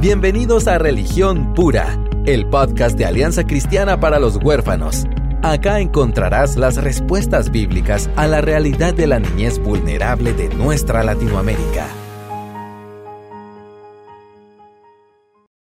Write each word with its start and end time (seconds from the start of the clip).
Bienvenidos 0.00 0.68
a 0.68 0.78
Religión 0.78 1.54
Pura, 1.54 1.98
el 2.24 2.46
podcast 2.46 2.96
de 2.96 3.04
Alianza 3.04 3.42
Cristiana 3.42 3.98
para 3.98 4.20
los 4.20 4.36
Huérfanos. 4.36 5.08
Acá 5.42 5.80
encontrarás 5.80 6.56
las 6.56 6.76
respuestas 6.76 7.50
bíblicas 7.50 8.08
a 8.14 8.28
la 8.28 8.40
realidad 8.40 8.94
de 8.94 9.08
la 9.08 9.18
niñez 9.18 9.58
vulnerable 9.58 10.34
de 10.34 10.50
nuestra 10.50 11.02
Latinoamérica. 11.02 11.88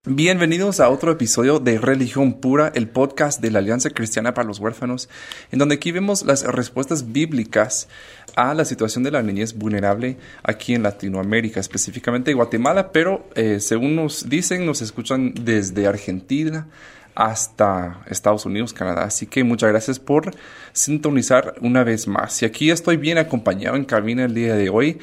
Bienvenidos 0.06 0.80
a 0.80 0.90
otro 0.90 1.12
episodio 1.12 1.60
de 1.60 1.78
Religión 1.78 2.34
Pura, 2.34 2.70
el 2.74 2.90
podcast 2.90 3.40
de 3.40 3.50
la 3.50 3.60
Alianza 3.60 3.88
Cristiana 3.88 4.34
para 4.34 4.46
los 4.46 4.58
Huérfanos, 4.58 5.08
en 5.50 5.58
donde 5.58 5.76
aquí 5.76 5.92
vemos 5.92 6.26
las 6.26 6.44
respuestas 6.44 7.12
bíblicas 7.12 7.88
a 8.36 8.52
la 8.52 8.66
situación 8.66 9.02
de 9.02 9.12
la 9.12 9.22
niñez 9.22 9.54
vulnerable 9.54 10.18
aquí 10.42 10.74
en 10.74 10.82
Latinoamérica, 10.82 11.58
específicamente 11.58 12.34
Guatemala, 12.34 12.92
pero 12.92 13.26
eh, 13.34 13.60
según 13.60 13.96
nos 13.96 14.28
dicen, 14.28 14.66
nos 14.66 14.82
escuchan 14.82 15.32
desde 15.40 15.86
Argentina 15.86 16.66
hasta 17.14 18.02
Estados 18.06 18.44
Unidos, 18.44 18.74
Canadá. 18.74 19.04
Así 19.04 19.24
que 19.24 19.42
muchas 19.42 19.70
gracias 19.70 19.98
por 19.98 20.32
sintonizar 20.74 21.54
una 21.62 21.82
vez 21.82 22.06
más. 22.08 22.42
Y 22.42 22.44
aquí 22.44 22.70
estoy 22.70 22.98
bien 22.98 23.16
acompañado 23.16 23.74
en 23.76 23.86
cabina 23.86 24.26
el 24.26 24.34
día 24.34 24.54
de 24.54 24.68
hoy 24.68 24.98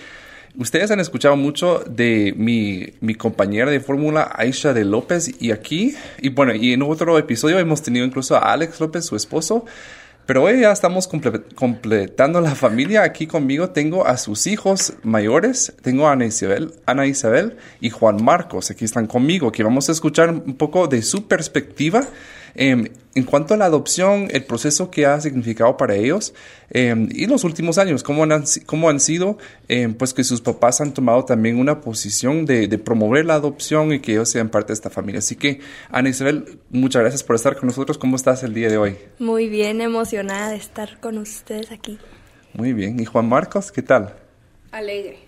Ustedes 0.58 0.92
han 0.92 1.00
escuchado 1.00 1.38
mucho 1.38 1.80
de 1.80 2.34
mi, 2.36 2.94
mi 3.00 3.16
compañera 3.16 3.72
de 3.72 3.80
fórmula, 3.80 4.32
Aisha 4.36 4.74
de 4.74 4.84
López, 4.84 5.32
y 5.42 5.52
aquí, 5.52 5.96
y 6.20 6.30
bueno, 6.30 6.54
y 6.54 6.74
en 6.74 6.82
otro 6.82 7.18
episodio 7.18 7.58
hemos 7.58 7.82
tenido 7.82 8.06
incluso 8.06 8.36
a 8.36 8.52
Alex 8.52 8.80
López, 8.80 9.06
su 9.06 9.16
esposo, 9.16 9.66
pero 10.26 10.44
hoy 10.44 10.62
ya 10.62 10.72
estamos 10.72 11.10
completando 11.56 12.40
la 12.42 12.56
familia. 12.56 13.04
Aquí 13.04 13.28
conmigo 13.28 13.72
tengo 13.72 14.06
a 14.06 14.18
sus 14.18 14.48
hijos 14.48 14.94
mayores. 15.04 15.74
Tengo 15.82 16.08
a 16.08 16.14
Ana 16.14 16.26
Isabel, 16.26 16.74
Ana 16.86 17.06
Isabel 17.06 17.58
y 17.82 17.90
Juan 17.90 18.24
Marcos. 18.24 18.72
Aquí 18.72 18.86
están 18.86 19.08
conmigo. 19.08 19.50
Aquí 19.50 19.64
vamos 19.64 19.90
a 19.90 19.92
escuchar 19.92 20.30
un 20.30 20.56
poco 20.56 20.88
de 20.88 21.02
su 21.02 21.28
perspectiva 21.28 22.06
Em, 22.56 22.88
en 23.14 23.24
cuanto 23.24 23.54
a 23.54 23.58
la 23.58 23.66
adopción, 23.66 24.28
el 24.32 24.46
proceso 24.46 24.90
que 24.90 25.06
ha 25.06 25.20
significado 25.20 25.76
para 25.76 25.96
ellos 25.96 26.34
em, 26.70 27.10
y 27.12 27.28
los 27.28 27.44
últimos 27.44 27.78
años, 27.78 28.04
cómo 28.04 28.24
han, 28.24 28.44
cómo 28.66 28.90
han 28.90 29.00
sido, 29.00 29.38
em, 29.68 29.94
pues 29.94 30.14
que 30.14 30.24
sus 30.24 30.40
papás 30.40 30.80
han 30.80 30.94
tomado 30.94 31.26
también 31.26 31.58
una 31.58 31.82
posición 31.82 32.46
de, 32.46 32.68
de, 32.68 32.78
promover 32.78 33.26
la 33.26 33.36
adopción 33.36 33.92
y 33.92 34.00
que 34.00 34.14
ellos 34.14 34.30
sean 34.30 34.50
parte 34.50 34.68
de 34.68 34.76
esta 34.76 34.90
familia. 34.90 35.20
Así 35.20 35.36
que, 35.36 35.60
Ana 35.90 36.10
Isabel, 36.10 36.60
muchas 36.70 37.02
gracias 37.02 37.24
por 37.24 37.36
estar 37.36 37.58
con 37.58 37.68
nosotros. 37.68 37.98
¿Cómo 37.98 38.16
estás 38.16 38.44
el 38.44 38.54
día 38.54 38.70
de 38.70 38.78
hoy? 38.78 38.98
Muy 39.20 39.50
bien, 39.50 39.82
emocionada 39.82 40.52
de 40.52 40.58
estar 40.58 41.00
con 41.00 41.18
ustedes 41.18 41.72
aquí. 41.72 42.00
Muy 42.54 42.74
bien. 42.74 43.00
¿Y 43.00 43.06
Juan 43.06 43.28
Marcos, 43.28 43.72
qué 43.72 43.82
tal? 43.82 44.16
Alegre. 44.72 45.20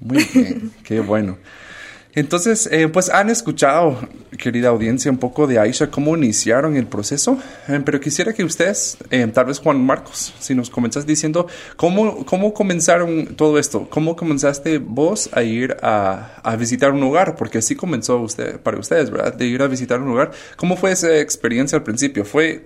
Muy 0.00 0.24
bien, 0.32 0.72
qué 0.84 1.00
bueno. 1.00 1.38
Entonces, 2.14 2.68
eh, 2.70 2.88
pues 2.88 3.08
han 3.08 3.30
escuchado, 3.30 3.96
querida 4.36 4.68
audiencia, 4.68 5.10
un 5.10 5.16
poco 5.16 5.46
de 5.46 5.58
Aisha, 5.58 5.90
cómo 5.90 6.14
iniciaron 6.14 6.76
el 6.76 6.86
proceso, 6.86 7.38
eh, 7.68 7.80
pero 7.82 8.00
quisiera 8.00 8.34
que 8.34 8.44
ustedes, 8.44 8.98
eh, 9.10 9.26
tal 9.32 9.46
vez 9.46 9.58
Juan 9.58 9.82
Marcos, 9.82 10.34
si 10.38 10.54
nos 10.54 10.68
comenzas 10.68 11.06
diciendo 11.06 11.46
cómo, 11.76 12.26
cómo 12.26 12.52
comenzaron 12.52 13.34
todo 13.34 13.58
esto, 13.58 13.88
cómo 13.88 14.14
comenzaste 14.14 14.76
vos 14.76 15.30
a 15.32 15.42
ir 15.42 15.74
a, 15.80 16.36
a, 16.42 16.56
visitar 16.56 16.92
un 16.92 17.02
hogar, 17.02 17.34
porque 17.34 17.58
así 17.58 17.76
comenzó 17.76 18.18
usted, 18.18 18.60
para 18.60 18.78
ustedes, 18.78 19.10
¿verdad? 19.10 19.32
De 19.32 19.46
ir 19.46 19.62
a 19.62 19.66
visitar 19.66 19.98
un 20.02 20.10
hogar. 20.10 20.32
¿Cómo 20.56 20.76
fue 20.76 20.92
esa 20.92 21.18
experiencia 21.18 21.78
al 21.78 21.84
principio? 21.84 22.26
¿Fue 22.26 22.62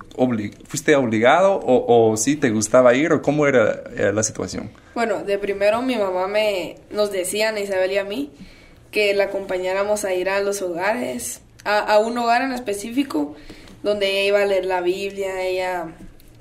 ¿Fuiste 0.64 0.96
obligado 0.96 1.54
o, 1.54 2.10
o 2.10 2.16
sí 2.16 2.34
te 2.34 2.50
gustaba 2.50 2.94
ir 2.94 3.12
o 3.12 3.22
cómo 3.22 3.46
era 3.46 3.84
la 4.12 4.22
situación? 4.24 4.70
Bueno, 4.94 5.22
de 5.22 5.38
primero 5.38 5.82
mi 5.82 5.94
mamá 5.94 6.26
me 6.26 6.78
nos 6.90 7.12
decía, 7.12 7.50
a 7.50 7.60
Isabel 7.60 7.92
y 7.92 7.98
a 7.98 8.04
mí, 8.04 8.32
que 8.96 9.12
la 9.12 9.24
acompañáramos 9.24 10.06
a 10.06 10.14
ir 10.14 10.30
a 10.30 10.40
los 10.40 10.62
hogares, 10.62 11.42
a, 11.64 11.98
un 11.98 12.16
hogar 12.16 12.40
en 12.40 12.52
específico, 12.52 13.36
donde 13.82 14.08
ella 14.08 14.28
iba 14.28 14.40
a 14.40 14.46
leer 14.46 14.64
la 14.64 14.80
Biblia, 14.80 15.42
ella 15.42 15.88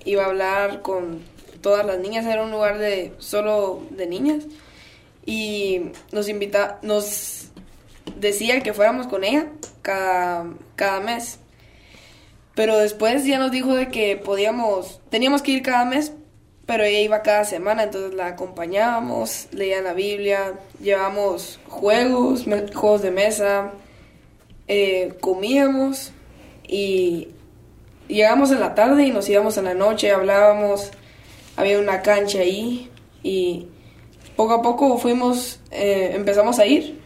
iba 0.06 0.24
a 0.24 0.28
hablar 0.28 0.82
con 0.82 1.20
todas 1.60 1.86
las 1.86 2.00
niñas, 2.00 2.26
era 2.26 2.42
un 2.42 2.52
lugar 2.52 2.78
de 2.78 3.12
solo 3.18 3.82
de 3.90 4.08
niñas, 4.08 4.46
y 5.26 5.92
nos 6.14 6.30
invita, 6.30 6.80
nos 6.82 7.48
decía 8.16 8.62
que 8.62 8.72
fuéramos 8.72 9.08
con 9.08 9.26
ella 9.26 9.48
cada, 9.82 10.46
cada 10.78 11.02
mes. 11.02 11.40
Pero 12.54 12.78
después 12.78 13.26
ya 13.26 13.38
nos 13.38 13.52
dijo 13.52 13.76
de 13.76 13.90
que 13.90 14.16
podíamos, 14.16 15.02
teníamos 15.10 15.42
que 15.42 15.52
ir 15.52 15.62
cada 15.62 15.84
mes, 15.84 16.14
pero 16.66 16.84
ella 16.84 17.00
iba 17.00 17.22
cada 17.22 17.46
semana, 17.46 17.84
entonces 17.84 18.14
la 18.14 18.28
acompañábamos, 18.28 19.48
leía 19.52 19.82
la 19.82 19.94
Biblia, 19.94 20.54
llevábamos 20.82 21.60
juegos, 21.68 22.46
juegos 22.74 23.02
de 23.02 23.12
mesa, 23.12 23.72
eh, 24.68 25.14
comíamos 25.22 26.12
y 26.68 27.30
llegamos 28.08 28.52
en 28.52 28.60
la 28.60 28.74
tarde 28.74 29.06
y 29.06 29.12
nos 29.12 29.30
íbamos 29.30 29.58
en 29.58 29.66
la 29.66 29.76
noche, 29.76 30.12
hablábamos, 30.12 30.92
había 31.56 31.80
una 31.80 32.02
cancha 32.02 32.40
ahí 32.40 32.90
y 33.22 33.68
poco 34.36 34.54
a 34.54 34.62
poco 34.62 34.98
fuimos, 34.98 35.60
eh, 35.70 36.12
empezamos 36.16 36.58
a 36.58 36.66
ir 36.66 37.05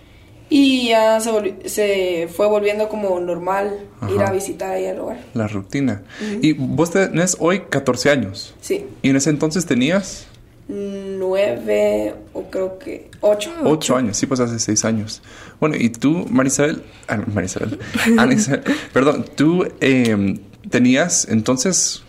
y 0.49 0.89
ya 0.89 1.19
se, 1.19 2.27
fue 2.35 2.47
volviendo 2.47 2.89
como 2.89 3.19
normal 3.19 3.79
ir 4.11 4.21
a 4.21 4.31
visitar 4.31 4.71
ahí 4.71 4.85
el 4.85 4.97
lugar. 4.97 5.19
La 5.33 5.47
rutina. 5.47 6.01
Y 6.41 6.53
vos 6.53 6.91
tenés 6.91 7.37
hoy 7.39 7.61
14 7.69 8.09
años. 8.09 8.55
Sí. 8.59 8.85
¿Y 9.01 9.09
en 9.09 9.15
ese 9.15 9.29
entonces 9.29 9.65
tenías? 9.65 10.25
Nueve 10.67 12.13
o 12.33 12.43
creo 12.49 12.77
que 12.77 13.09
ocho. 13.21 13.51
Ocho 13.63 13.95
años, 13.95 14.17
sí, 14.17 14.27
pues 14.27 14.39
hace 14.39 14.59
seis 14.59 14.85
años. 14.85 15.21
Bueno, 15.59 15.75
y 15.75 15.89
tú, 15.89 16.27
Marisabel, 16.29 16.83
ah, 17.07 17.17
Marisabel, 17.27 17.79
perdón, 18.93 19.25
tú 19.35 19.67
em, 19.81 20.39
tenías 20.69 21.27
entonces 21.29 22.03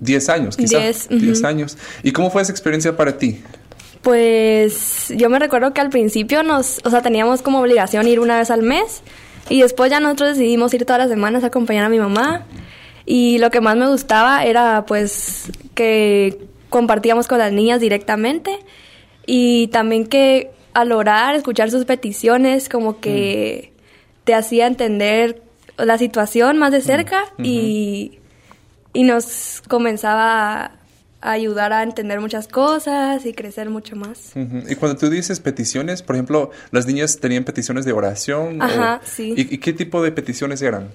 10 0.00 0.28
años, 0.28 0.56
quizás. 0.56 1.08
10 1.08 1.44
años. 1.44 1.78
¿Y 2.02 2.12
cómo 2.12 2.30
fue 2.30 2.42
esa 2.42 2.52
experiencia 2.52 2.96
para 2.96 3.16
ti? 3.18 3.40
Pues 4.02 5.12
yo 5.16 5.30
me 5.30 5.38
recuerdo 5.38 5.72
que 5.72 5.80
al 5.80 5.90
principio 5.90 6.42
nos, 6.42 6.80
o 6.84 6.90
sea, 6.90 7.02
teníamos 7.02 7.40
como 7.40 7.60
obligación 7.60 8.08
ir 8.08 8.18
una 8.18 8.36
vez 8.36 8.50
al 8.50 8.62
mes 8.62 9.02
y 9.48 9.62
después 9.62 9.90
ya 9.90 10.00
nosotros 10.00 10.36
decidimos 10.36 10.74
ir 10.74 10.84
todas 10.84 10.98
las 10.98 11.08
semanas 11.08 11.44
a 11.44 11.48
acompañar 11.48 11.84
a 11.84 11.88
mi 11.88 11.98
mamá 11.98 12.46
y 13.06 13.38
lo 13.38 13.50
que 13.50 13.60
más 13.60 13.76
me 13.76 13.88
gustaba 13.88 14.44
era 14.44 14.84
pues 14.86 15.50
que 15.74 16.38
compartíamos 16.68 17.28
con 17.28 17.38
las 17.38 17.52
niñas 17.52 17.80
directamente 17.80 18.58
y 19.24 19.68
también 19.68 20.06
que 20.06 20.50
al 20.74 20.90
orar, 20.92 21.34
escuchar 21.34 21.70
sus 21.70 21.84
peticiones 21.84 22.68
como 22.68 22.98
que 22.98 23.72
mm. 23.72 24.24
te 24.24 24.34
hacía 24.34 24.66
entender 24.66 25.42
la 25.76 25.98
situación 25.98 26.58
más 26.58 26.72
de 26.72 26.80
cerca 26.80 27.24
mm. 27.38 27.44
y, 27.44 28.18
y 28.94 29.02
nos 29.04 29.62
comenzaba 29.68 30.72
ayudar 31.22 31.72
a 31.72 31.82
entender 31.82 32.20
muchas 32.20 32.48
cosas 32.48 33.24
y 33.24 33.32
crecer 33.32 33.70
mucho 33.70 33.96
más. 33.96 34.32
Y 34.34 34.74
cuando 34.74 34.98
tú 34.98 35.08
dices 35.08 35.40
peticiones, 35.40 36.02
por 36.02 36.16
ejemplo, 36.16 36.50
las 36.72 36.86
niñas 36.86 37.18
tenían 37.18 37.44
peticiones 37.44 37.84
de 37.84 37.92
oración. 37.92 38.60
Ajá, 38.60 39.00
sí. 39.04 39.32
¿Y, 39.36 39.58
qué 39.58 39.72
tipo 39.72 40.02
de 40.02 40.12
peticiones 40.12 40.60
eran? 40.60 40.90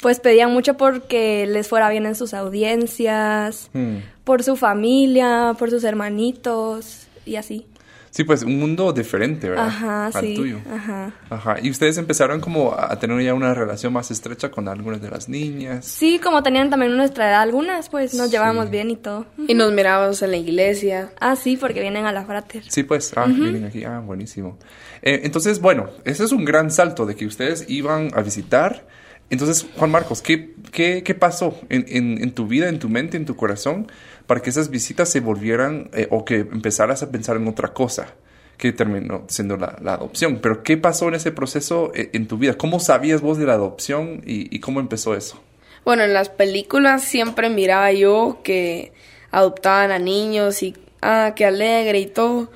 Pues 0.00 0.20
pedían 0.20 0.52
mucho 0.52 0.76
porque 0.76 1.46
les 1.46 1.66
fuera 1.66 1.88
bien 1.88 2.06
en 2.06 2.14
sus 2.14 2.34
audiencias, 2.34 3.70
mm. 3.72 3.96
por 4.24 4.42
su 4.42 4.56
familia, 4.56 5.56
por 5.58 5.70
sus 5.70 5.82
hermanitos 5.84 7.06
y 7.24 7.36
así. 7.36 7.66
Sí, 8.12 8.24
pues 8.24 8.42
un 8.42 8.58
mundo 8.58 8.92
diferente, 8.92 9.48
¿verdad? 9.48 9.68
Ajá, 9.68 10.06
Al 10.08 10.34
tuyo. 10.34 10.58
Ajá. 10.70 11.14
Ajá. 11.30 11.56
¿Y 11.62 11.70
ustedes 11.70 11.96
empezaron 11.96 12.42
como 12.42 12.74
a 12.78 12.94
tener 12.98 13.18
ya 13.22 13.32
una 13.32 13.54
relación 13.54 13.90
más 13.94 14.10
estrecha 14.10 14.50
con 14.50 14.68
algunas 14.68 15.00
de 15.00 15.08
las 15.08 15.30
niñas? 15.30 15.86
Sí, 15.86 16.20
como 16.22 16.42
tenían 16.42 16.68
también 16.68 16.94
nuestra 16.94 17.30
edad 17.30 17.40
algunas, 17.40 17.88
pues 17.88 18.12
nos 18.12 18.30
llevábamos 18.30 18.68
bien 18.68 18.90
y 18.90 18.96
todo. 18.96 19.24
Y 19.48 19.54
nos 19.54 19.72
mirábamos 19.72 20.20
en 20.20 20.30
la 20.30 20.36
iglesia. 20.36 21.10
Ah, 21.20 21.36
sí, 21.36 21.56
porque 21.56 21.80
vienen 21.80 22.04
a 22.04 22.12
la 22.12 22.26
frater. 22.26 22.62
Sí, 22.68 22.82
pues, 22.82 23.14
ah, 23.16 23.24
vienen 23.24 23.64
aquí. 23.64 23.82
Ah, 23.84 24.00
buenísimo. 24.00 24.58
Eh, 25.00 25.22
entonces, 25.24 25.58
bueno, 25.58 25.88
ese 26.04 26.24
es 26.24 26.32
un 26.32 26.44
gran 26.44 26.70
salto 26.70 27.06
de 27.06 27.16
que 27.16 27.24
ustedes 27.24 27.64
iban 27.68 28.10
a 28.14 28.20
visitar. 28.20 28.86
Entonces, 29.30 29.66
Juan 29.78 29.90
Marcos, 29.90 30.20
¿qué, 30.20 30.54
qué, 30.70 31.02
qué 31.02 31.14
pasó 31.14 31.58
en, 31.70 31.86
en, 31.88 32.22
en 32.22 32.32
tu 32.32 32.46
vida, 32.46 32.68
en 32.68 32.78
tu 32.78 32.90
mente, 32.90 33.16
en 33.16 33.24
tu 33.24 33.36
corazón? 33.36 33.90
Para 34.32 34.40
que 34.40 34.48
esas 34.48 34.70
visitas 34.70 35.10
se 35.10 35.20
volvieran 35.20 35.90
eh, 35.92 36.08
o 36.10 36.24
que 36.24 36.36
empezaras 36.36 37.02
a 37.02 37.10
pensar 37.10 37.36
en 37.36 37.46
otra 37.46 37.74
cosa 37.74 38.14
que 38.56 38.72
terminó 38.72 39.24
siendo 39.28 39.58
la, 39.58 39.76
adopción. 39.92 40.38
Pero 40.40 40.62
¿qué 40.62 40.78
pasó 40.78 41.08
en 41.08 41.16
ese 41.16 41.32
proceso 41.32 41.92
eh, 41.94 42.08
en 42.14 42.26
tu 42.26 42.38
vida? 42.38 42.54
¿Cómo 42.54 42.80
sabías 42.80 43.20
vos 43.20 43.36
de 43.36 43.44
la 43.44 43.52
adopción 43.52 44.22
y, 44.24 44.58
cómo 44.60 44.80
empezó 44.80 45.14
eso? 45.14 45.38
Bueno, 45.84 46.02
en 46.02 46.14
las 46.14 46.30
películas 46.30 47.04
siempre 47.04 47.50
miraba 47.50 47.92
yo 47.92 48.38
que 48.42 48.94
adoptaban 49.32 49.90
a 49.90 49.98
niños 49.98 50.62
y, 50.62 50.78
ah, 51.02 51.34
qué 51.36 51.44
alegre 51.44 51.98
y 51.98 52.06
todo. 52.06 52.50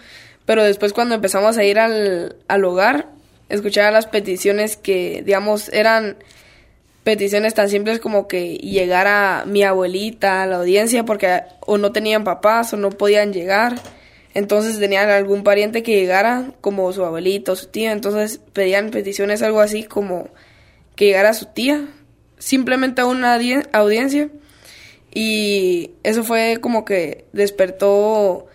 Pero 0.47 0.65
después 0.65 0.95
cuando 0.95 1.15
empezamos 1.15 1.59
a 1.59 1.65
ir 1.65 1.79
al, 1.79 2.37
al 2.49 2.65
hogar, 2.65 3.11
escuchaba 3.51 3.91
las 3.91 4.07
peticiones 4.07 4.79
que, 4.79 5.23
digamos, 5.27 5.69
eran 5.69 6.17
peticiones 7.07 7.55
tan 7.55 7.69
simples 7.69 8.01
como 8.01 8.27
que 8.27 8.57
llegara 8.57 9.45
mi 9.47 9.63
abuelita 9.63 10.43
a 10.43 10.47
la 10.47 10.57
audiencia 10.57 11.05
porque 11.05 11.43
o 11.61 11.79
no 11.79 11.93
tenían 11.93 12.25
papás 12.25 12.73
o 12.73 12.77
no 12.77 12.91
podían 12.91 13.33
llegar. 13.33 13.77
entonces 14.35 14.81
tenían 14.81 15.09
algún 15.09 15.45
pariente 15.45 15.85
que 15.85 15.93
llegara, 16.01 16.51
como 16.61 16.93
su 16.93 17.05
abuelito, 17.05 17.55
su 17.55 17.69
tía, 17.69 17.93
entonces 17.93 18.41
pedían 18.53 18.91
peticiones, 18.91 19.41
algo 19.43 19.61
así 19.61 19.85
como 19.85 20.31
que 20.97 21.05
llegara 21.05 21.33
su 21.33 21.47
tía, 21.47 21.87
simplemente 22.39 23.03
a 23.03 23.07
una 23.07 23.39
audiencia. 23.73 24.29
Y 25.15 25.93
eso 26.03 26.25
fue 26.25 26.59
como 26.61 26.85
que 26.85 27.27
despertó 27.33 28.49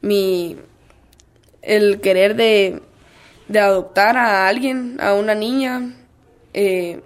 mi 0.00 0.56
el 1.62 2.00
querer 2.00 2.34
de, 2.34 2.82
de 3.46 3.60
adoptar 3.60 4.16
a 4.16 4.48
alguien, 4.48 4.96
a 5.00 5.14
una 5.14 5.36
niña, 5.36 5.94
eh, 6.52 7.00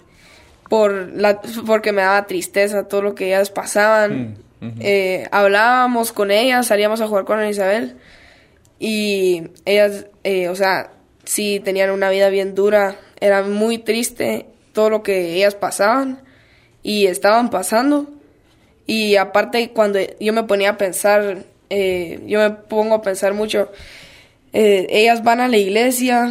por 0.68 1.12
la, 1.12 1.40
porque 1.66 1.92
me 1.92 2.02
daba 2.02 2.26
tristeza 2.26 2.88
todo 2.88 3.02
lo 3.02 3.14
que 3.14 3.26
ellas 3.28 3.50
pasaban. 3.50 4.38
Mm, 4.60 4.80
eh, 4.80 5.28
hablábamos 5.30 6.12
con 6.12 6.30
ellas, 6.30 6.66
salíamos 6.66 7.00
a 7.00 7.08
jugar 7.08 7.24
con 7.24 7.44
Isabel 7.46 7.96
y 8.78 9.48
ellas, 9.64 10.06
eh, 10.24 10.48
o 10.48 10.56
sea, 10.56 10.90
sí 11.24 11.60
tenían 11.60 11.90
una 11.90 12.10
vida 12.10 12.30
bien 12.30 12.54
dura, 12.54 12.96
era 13.20 13.42
muy 13.42 13.78
triste 13.78 14.46
todo 14.72 14.90
lo 14.90 15.02
que 15.02 15.34
ellas 15.34 15.54
pasaban 15.54 16.22
y 16.82 17.06
estaban 17.06 17.50
pasando. 17.50 18.08
Y 18.86 19.16
aparte 19.16 19.70
cuando 19.70 19.98
yo 20.20 20.32
me 20.32 20.44
ponía 20.44 20.70
a 20.70 20.78
pensar, 20.78 21.44
eh, 21.70 22.20
yo 22.26 22.40
me 22.40 22.50
pongo 22.50 22.96
a 22.96 23.02
pensar 23.02 23.34
mucho, 23.34 23.70
ellas 24.52 25.22
van 25.22 25.40
a 25.40 25.48
la 25.48 25.58
iglesia, 25.58 26.30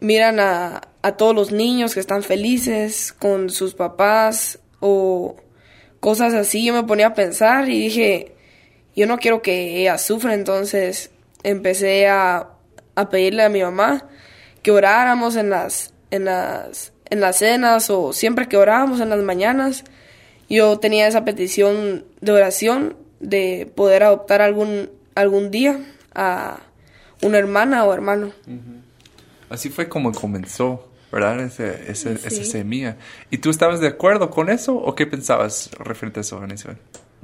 miran 0.00 0.40
a, 0.40 0.80
a 1.02 1.12
todos 1.12 1.34
los 1.34 1.52
niños 1.52 1.94
que 1.94 2.00
están 2.00 2.22
felices 2.22 3.12
con 3.12 3.50
sus 3.50 3.74
papás 3.74 4.60
o 4.80 5.36
cosas 6.00 6.34
así, 6.34 6.64
yo 6.64 6.72
me 6.74 6.84
ponía 6.84 7.08
a 7.08 7.14
pensar 7.14 7.68
y 7.68 7.78
dije, 7.78 8.34
yo 8.94 9.06
no 9.06 9.18
quiero 9.18 9.42
que 9.42 9.80
ella 9.80 9.98
sufra, 9.98 10.34
entonces 10.34 11.10
empecé 11.42 12.08
a, 12.08 12.50
a 12.94 13.08
pedirle 13.08 13.42
a 13.42 13.48
mi 13.48 13.62
mamá 13.62 14.08
que 14.62 14.70
oráramos 14.70 15.36
en 15.36 15.50
las, 15.50 15.92
en 16.10 16.24
las, 16.24 16.92
en 17.10 17.20
las 17.20 17.36
cenas 17.36 17.90
o 17.90 18.12
siempre 18.12 18.48
que 18.48 18.56
orábamos 18.56 19.00
en 19.00 19.10
las 19.10 19.20
mañanas. 19.20 19.84
Yo 20.48 20.78
tenía 20.78 21.06
esa 21.06 21.24
petición 21.24 22.04
de 22.20 22.32
oración 22.32 22.96
de 23.20 23.70
poder 23.74 24.02
adoptar 24.02 24.42
algún, 24.42 24.90
algún 25.14 25.50
día 25.50 25.80
a 26.14 26.60
una 27.22 27.38
hermana 27.38 27.84
o 27.84 27.94
hermano. 27.94 28.32
Así 29.48 29.68
fue 29.68 29.88
como 29.88 30.12
comenzó 30.12 30.91
¿verdad? 31.12 31.40
Ese, 31.40 31.90
ese, 31.90 32.14
Esa 32.14 32.44
semilla. 32.44 32.96
¿Y 33.30 33.38
tú 33.38 33.50
estabas 33.50 33.80
de 33.80 33.88
acuerdo 33.88 34.30
con 34.30 34.48
eso 34.48 34.74
o 34.74 34.94
qué 34.94 35.06
pensabas 35.06 35.70
referente 35.78 36.20
a 36.20 36.22
eso, 36.22 36.38
Anisabel? 36.38 36.78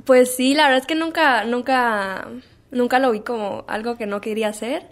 Pues 0.05 0.37
sí, 0.37 0.55
la 0.55 0.65
verdad 0.65 0.81
es 0.81 0.87
que 0.87 0.95
nunca, 0.95 1.45
nunca, 1.45 2.29
nunca 2.71 2.99
lo 2.99 3.11
vi 3.11 3.21
como 3.21 3.65
algo 3.67 3.97
que 3.97 4.07
no 4.07 4.21
quería 4.21 4.49
hacer, 4.49 4.87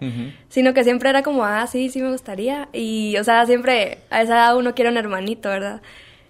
sino 0.49 0.73
que 0.73 0.83
siempre 0.83 1.09
era 1.09 1.21
como, 1.21 1.45
ah, 1.45 1.67
sí, 1.67 1.89
sí 1.89 2.01
me 2.01 2.11
gustaría. 2.11 2.69
Y, 2.73 3.15
o 3.17 3.23
sea, 3.23 3.45
siempre 3.45 3.99
a 4.09 4.23
esa 4.23 4.33
edad 4.33 4.57
uno 4.57 4.73
quiere 4.73 4.89
un 4.89 4.97
hermanito, 4.97 5.49
¿verdad? 5.49 5.81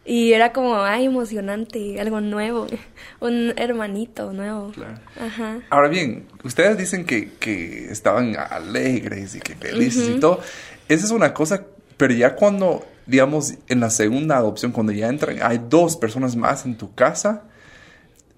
Y 0.06 0.34
era 0.34 0.54
como, 0.54 0.84
ay, 0.84 1.06
emocionante, 1.06 2.00
algo 2.00 2.22
nuevo, 2.22 2.68
un 3.22 3.54
hermanito 3.58 4.32
nuevo. 4.34 4.72
Claro. 4.72 5.00
Ajá. 5.20 5.60
Ahora 5.70 5.88
bien, 5.88 6.28
ustedes 6.44 6.78
dicen 6.78 7.06
que, 7.06 7.32
que 7.40 7.92
estaban 7.92 8.36
alegres 8.38 9.36
y 9.36 9.40
que 9.40 9.56
felices 9.56 10.10
y 10.10 10.20
todo. 10.20 10.42
Esa 10.88 11.06
es 11.06 11.12
una 11.12 11.34
cosa 11.34 11.66
pero 11.98 12.14
ya 12.14 12.36
cuando, 12.36 12.86
digamos, 13.06 13.56
en 13.68 13.80
la 13.80 13.90
segunda 13.90 14.38
adopción, 14.38 14.72
cuando 14.72 14.92
ya 14.92 15.08
entran, 15.08 15.38
hay 15.42 15.60
dos 15.70 15.98
personas 15.98 16.36
más 16.36 16.66
en 16.66 16.76
tu 16.76 16.94
casa, 16.94 17.44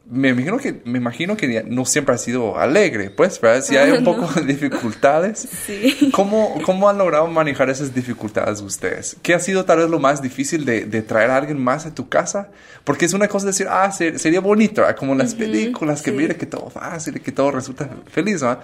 me 0.10 0.30
imagino 0.30 0.58
que, 0.58 0.82
me 0.86 0.98
imagino 0.98 1.38
que 1.38 1.64
no 1.68 1.86
siempre 1.86 2.16
ha 2.16 2.18
sido 2.18 2.58
alegre, 2.58 3.12
pues, 3.12 3.40
¿verdad? 3.40 3.64
Si 3.64 3.78
hay 3.78 3.92
un 3.92 4.04
poco 4.06 4.28
de 4.34 4.42
dificultades, 4.46 5.48
sí. 5.68 6.10
¿cómo, 6.12 6.60
¿cómo 6.64 6.90
han 6.90 6.98
logrado 6.98 7.28
manejar 7.28 7.70
esas 7.70 7.94
dificultades 7.94 8.62
ustedes? 8.62 9.18
¿Qué 9.22 9.36
ha 9.36 9.40
sido 9.40 9.66
tal 9.66 9.80
vez 9.80 9.90
lo 9.90 10.00
más 10.00 10.22
difícil 10.22 10.66
de, 10.66 10.86
de 10.86 11.02
traer 11.04 11.30
a 11.30 11.38
alguien 11.38 11.64
más 11.64 11.86
a 11.86 11.94
tu 11.94 12.10
casa? 12.10 12.50
Porque 12.84 13.06
es 13.06 13.14
una 13.14 13.28
cosa 13.28 13.46
decir, 13.46 13.68
ah, 13.70 13.92
sería 13.92 14.40
bonito, 14.40 14.84
como 14.98 15.14
las 15.14 15.36
películas, 15.36 16.02
que 16.02 16.12
mire 16.12 16.36
que 16.36 16.48
todo 16.48 16.72
fácil, 16.72 17.22
que 17.22 17.32
todo 17.32 17.52
resulta 17.52 17.88
feliz, 18.12 18.42
¿no? 18.42 18.58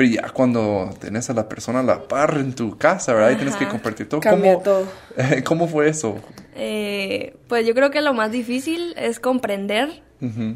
Pero 0.00 0.12
ya 0.12 0.30
cuando 0.30 0.88
tenés 0.98 1.28
a 1.28 1.34
la 1.34 1.46
persona 1.46 1.80
a 1.80 1.82
la 1.82 2.08
par 2.08 2.38
en 2.38 2.54
tu 2.54 2.78
casa, 2.78 3.12
¿verdad? 3.12 3.32
y 3.32 3.36
tienes 3.36 3.56
que 3.56 3.68
compartir 3.68 4.08
todo. 4.08 4.22
¿Cómo, 4.22 4.62
todo. 4.64 4.86
¿Cómo 5.44 5.68
fue 5.68 5.90
eso? 5.90 6.16
Eh, 6.56 7.36
pues 7.48 7.66
yo 7.66 7.74
creo 7.74 7.90
que 7.90 8.00
lo 8.00 8.14
más 8.14 8.32
difícil 8.32 8.94
es 8.96 9.20
comprender 9.20 10.00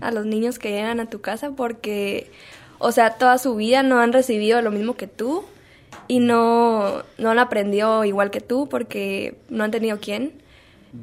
a 0.01 0.11
los 0.13 0.25
niños 0.25 0.59
que 0.59 0.71
llegan 0.71 0.99
a 0.99 1.11
tu 1.11 1.21
casa 1.21 1.51
porque, 1.51 2.31
o 2.79 2.91
sea, 2.91 3.19
toda 3.19 3.37
su 3.37 3.55
vida 3.55 3.83
no 3.83 4.01
han 4.01 4.15
recibido 4.15 4.63
lo 4.63 4.71
mismo 4.71 4.97
que 4.97 5.09
tú 5.09 5.45
y 6.09 6.21
no, 6.21 7.03
no 7.19 7.31
han 7.31 7.39
aprendido 7.39 8.07
igual 8.07 8.31
que 8.31 8.41
tú 8.41 8.67
porque 8.71 9.37
no 9.51 9.63
han 9.63 9.71
tenido 9.71 9.99
quién. 10.01 10.33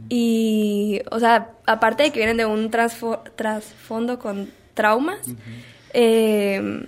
Y, 0.10 1.04
o 1.12 1.20
sea, 1.20 1.52
aparte 1.68 2.02
de 2.02 2.12
que 2.12 2.18
vienen 2.18 2.38
de 2.38 2.46
un 2.46 2.72
trasfondo 2.72 4.18
con 4.18 4.50
traumas, 4.74 5.28
eh, 5.94 6.88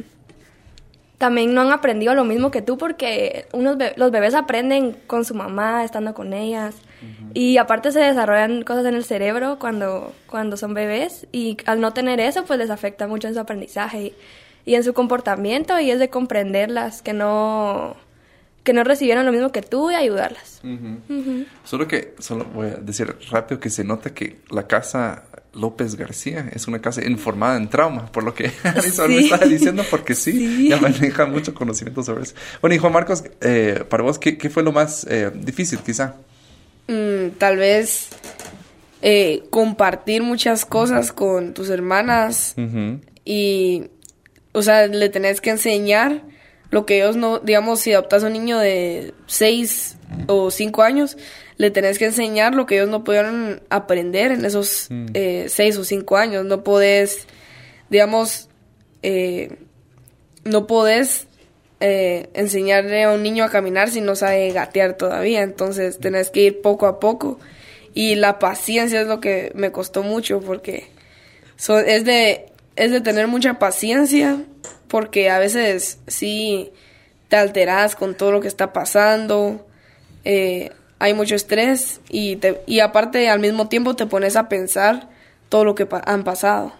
también 1.18 1.54
no 1.54 1.62
han 1.62 1.72
aprendido 1.72 2.14
lo 2.16 2.26
mismo 2.26 2.52
que 2.52 2.62
tú 2.62 2.78
porque 2.78 3.46
unos 3.54 3.78
los 3.96 4.12
bebés 4.12 4.34
aprenden 4.34 4.94
con 5.08 5.26
su 5.26 5.36
mamá, 5.36 5.84
estando 5.84 6.14
con 6.14 6.34
ellas. 6.34 6.76
Y 7.34 7.58
aparte 7.58 7.92
se 7.92 8.00
desarrollan 8.00 8.64
cosas 8.64 8.86
en 8.86 8.96
el 8.96 9.04
cerebro 9.04 9.58
cuando, 9.60 10.14
cuando 10.28 10.56
son 10.56 10.74
bebés 10.74 11.28
y 11.32 11.58
al 11.66 11.82
no 11.82 11.92
tener 11.94 12.20
eso 12.20 12.46
pues 12.46 12.60
les 12.60 12.70
afecta 12.70 13.08
mucho 13.08 13.28
en 13.28 13.34
su 13.34 13.40
aprendizaje 13.42 14.14
y, 14.66 14.76
en 14.76 14.84
su 14.84 14.94
comportamiento 14.94 15.80
y 15.80 15.92
es 15.92 16.00
de 16.00 16.10
comprenderlas, 16.10 17.02
que 17.02 17.14
no 17.14 17.98
que 18.64 18.72
no 18.72 18.86
recibieron 18.86 19.26
lo 19.26 19.34
mismo 19.34 19.52
que 19.52 19.62
tú 19.62 19.92
y 19.92 19.96
ayudarlas. 19.96 20.62
Solo 21.66 21.88
que, 21.88 22.16
solo 22.20 22.46
voy 22.46 22.68
a 22.68 22.76
decir 22.76 23.14
rápido 23.30 23.60
que 23.60 23.70
se 23.70 23.84
nota 23.84 24.14
que 24.14 24.40
la 24.50 24.68
casa 24.68 25.26
López 25.54 25.96
García 25.96 26.50
es 26.54 26.68
una 26.68 26.82
casa 26.82 27.06
informada 27.06 27.58
en 27.58 27.70
trauma, 27.70 28.08
por 28.12 28.24
lo 28.24 28.34
que 28.34 28.52
Arizona 28.64 29.10
me 29.10 29.20
estaba 29.22 29.46
diciendo, 29.46 29.84
porque 29.90 30.16
sí, 30.16 30.70
ya 30.70 30.78
maneja 30.78 31.26
mucho 31.26 31.54
conocimiento 31.54 32.04
sobre 32.04 32.24
eso. 32.24 32.36
Bueno, 32.62 32.76
y 32.76 32.80
Juan 32.80 32.94
Marcos, 32.94 33.24
eh, 33.42 33.84
para 33.90 34.04
vos, 34.04 34.20
¿qué, 34.20 34.50
fue 34.50 34.64
lo 34.64 34.72
más 34.72 35.06
eh, 35.10 35.32
difícil 35.34 35.80
quizá? 35.80 36.16
Mm, 36.88 37.38
tal 37.38 37.58
vez 37.58 38.10
eh, 39.02 39.44
compartir 39.50 40.24
muchas 40.24 40.66
cosas 40.66 41.12
con 41.12 41.54
tus 41.54 41.70
hermanas 41.70 42.56
y, 43.26 43.84
o 44.52 44.62
sea, 44.62 44.88
le 44.88 45.10
tenés 45.10 45.40
que 45.40 45.52
enseñar 45.52 46.24
lo 46.72 46.86
que 46.86 46.98
ellos 46.98 47.16
no, 47.16 47.40
digamos, 47.40 47.82
si 47.82 47.94
adoptas 47.94 48.24
a 48.24 48.28
un 48.28 48.34
niño 48.34 48.58
de 48.58 49.14
6 49.28 49.98
o 50.28 50.50
5 50.50 50.82
años, 50.82 51.18
le 51.58 51.72
tenés 51.72 52.00
que 52.00 52.06
enseñar 52.06 52.56
lo 52.56 52.66
que 52.66 52.76
ellos 52.76 52.90
no 52.90 53.04
pudieron 53.04 53.62
aprender 53.70 54.32
en 54.32 54.46
esos 54.46 54.88
mm. 54.90 55.06
eh, 55.14 55.46
seis 55.50 55.78
o 55.78 55.84
cinco 55.84 56.18
años. 56.18 56.46
No 56.46 56.64
podés, 56.64 57.28
digamos, 57.90 58.50
eh, 59.02 59.58
no 60.44 60.68
podés 60.68 61.28
eh, 61.80 62.30
enseñarle 62.34 63.04
a 63.04 63.12
un 63.12 63.24
niño 63.24 63.44
a 63.44 63.50
caminar 63.50 63.90
si 63.90 64.02
no 64.02 64.16
sabe 64.16 64.52
gatear 64.52 64.98
todavía. 64.98 65.42
Entonces 65.42 66.00
tenés 66.00 66.30
que 66.30 66.42
ir 66.42 66.62
poco 66.62 66.88
a 66.88 67.00
poco. 67.00 67.40
Y 67.94 68.16
la 68.16 68.40
paciencia 68.40 69.02
es 69.02 69.08
lo 69.08 69.20
que 69.20 69.52
me 69.54 69.72
costó 69.72 70.02
mucho 70.02 70.42
porque 70.42 70.88
es, 71.58 72.06
de, 72.06 72.48
es 72.76 72.92
de 72.92 73.02
tener 73.02 73.28
mucha 73.28 73.60
paciencia 73.60 74.44
porque 74.88 75.30
a 75.30 75.40
veces 75.40 76.00
sí 76.08 76.72
te 77.30 77.36
alteras 77.36 77.96
con 77.96 78.16
todo 78.16 78.32
lo 78.32 78.42
que 78.42 78.48
está 78.48 78.74
pasando. 78.74 79.66
Eh, 80.26 80.72
hay 81.04 81.14
mucho 81.14 81.36
estrés 81.36 82.00
y, 82.10 82.40
y 82.66 82.80
aparte 82.80 83.28
al 83.28 83.42
mismo 83.42 83.68
tiempo 83.68 83.94
te 83.94 84.06
pones 84.06 84.38
a 84.38 84.48
pensar 84.48 85.10
todo 85.50 85.66
lo 85.66 85.76
que 85.76 85.86
han 86.06 86.24
pasado. 86.24 86.72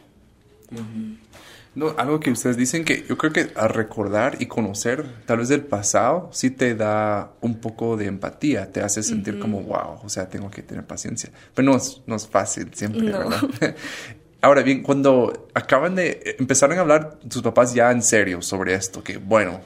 No, 1.76 1.94
algo 1.98 2.22
que 2.22 2.32
ustedes 2.32 2.56
dicen 2.56 2.86
que 2.86 3.04
yo 3.06 3.18
creo 3.18 3.34
que 3.34 3.52
a 3.58 3.68
recordar 3.68 4.38
y 4.40 4.46
conocer 4.46 5.06
tal 5.26 5.40
vez 5.40 5.50
del 5.50 5.66
pasado 5.66 6.30
sí 6.32 6.52
te 6.52 6.74
da 6.74 7.34
un 7.42 7.60
poco 7.60 7.98
de 7.98 8.06
empatía, 8.06 8.72
te 8.72 8.80
hace 8.80 9.04
sentir 9.04 9.40
como 9.40 9.62
wow, 9.62 10.00
o 10.02 10.08
sea, 10.08 10.30
tengo 10.30 10.50
que 10.50 10.62
tener 10.62 10.86
paciencia. 10.86 11.30
Pero 11.54 11.70
no 11.70 11.76
es, 11.76 12.02
no 12.08 12.16
es 12.16 12.26
fácil 12.26 12.70
siempre, 12.74 13.12
¿verdad? 13.12 13.42
Ahora 14.42 14.62
bien, 14.62 14.84
cuando 14.84 15.50
acaban 15.54 15.96
de 15.96 16.38
empezar 16.40 16.72
a 16.72 16.80
hablar 16.80 17.20
tus 17.28 17.42
papás 17.42 17.74
ya 17.74 17.92
en 17.92 18.02
serio 18.02 18.42
sobre 18.42 18.74
esto, 18.74 19.04
que 19.04 19.18
bueno, 19.18 19.60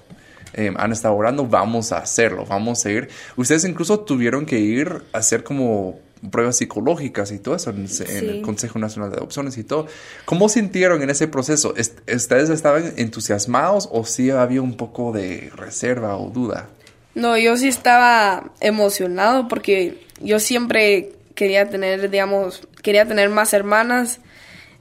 eh, 0.58 0.74
han 0.76 0.92
estado 0.92 1.16
orando, 1.16 1.46
vamos 1.46 1.92
a 1.92 2.00
hacerlo, 2.00 2.46
vamos 2.46 2.86
a 2.86 2.92
ir. 2.92 3.10
Ustedes 3.36 3.64
incluso 3.64 4.00
tuvieron 4.00 4.46
que 4.46 4.60
ir 4.60 5.04
a 5.14 5.20
hacer 5.20 5.44
como 5.44 6.00
pruebas 6.32 6.58
psicológicas 6.58 7.32
y 7.32 7.38
todo 7.38 7.56
eso 7.56 7.70
en, 7.70 7.88
el 8.10 8.42
Consejo 8.42 8.80
Nacional 8.80 9.12
de 9.12 9.18
Adopciones 9.18 9.58
y 9.58 9.64
todo. 9.64 9.86
¿Cómo 10.26 10.50
sintieron 10.50 11.02
en 11.04 11.12
ese 11.12 11.28
proceso? 11.28 11.76
¿Ustedes 12.12 12.50
estaban 12.50 12.94
entusiasmados 12.98 13.88
o 13.92 14.04
sí 14.04 14.32
había 14.32 14.64
un 14.64 14.76
poco 14.76 15.12
de 15.12 15.52
reserva 15.56 16.18
o 16.18 16.30
duda? 16.30 16.70
No, 17.14 17.38
yo 17.38 17.56
sí 17.56 17.68
estaba 17.68 18.52
emocionado 18.60 19.48
porque 19.48 20.04
yo 20.22 20.40
siempre 20.40 21.14
quería 21.36 21.70
tener, 21.70 22.10
digamos, 22.10 22.68
quería 22.82 23.06
tener 23.06 23.30
más 23.30 23.54
hermanas 23.54 24.20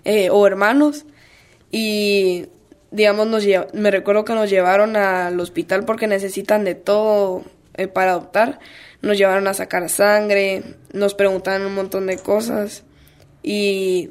eh, 0.04 0.30
o 0.30 0.47
hermanos 0.47 1.04
y 1.71 2.47
digamos, 2.90 3.26
nos 3.26 3.45
lle- 3.45 3.71
me 3.73 3.90
recuerdo 3.90 4.25
que 4.25 4.35
nos 4.35 4.49
llevaron 4.50 4.97
al 4.97 5.38
hospital 5.40 5.85
porque 5.85 6.07
necesitan 6.07 6.64
de 6.64 6.75
todo 6.75 7.43
eh, 7.75 7.88
para 7.88 8.12
adoptar. 8.12 8.59
Nos 9.02 9.19
llevaron 9.19 9.47
a 9.49 9.55
sacar 9.55 9.88
sangre, 9.88 10.62
nos 10.93 11.14
preguntaban 11.14 11.66
un 11.66 11.75
montón 11.75 12.07
de 12.07 12.16
cosas 12.19 12.85
y 13.43 14.11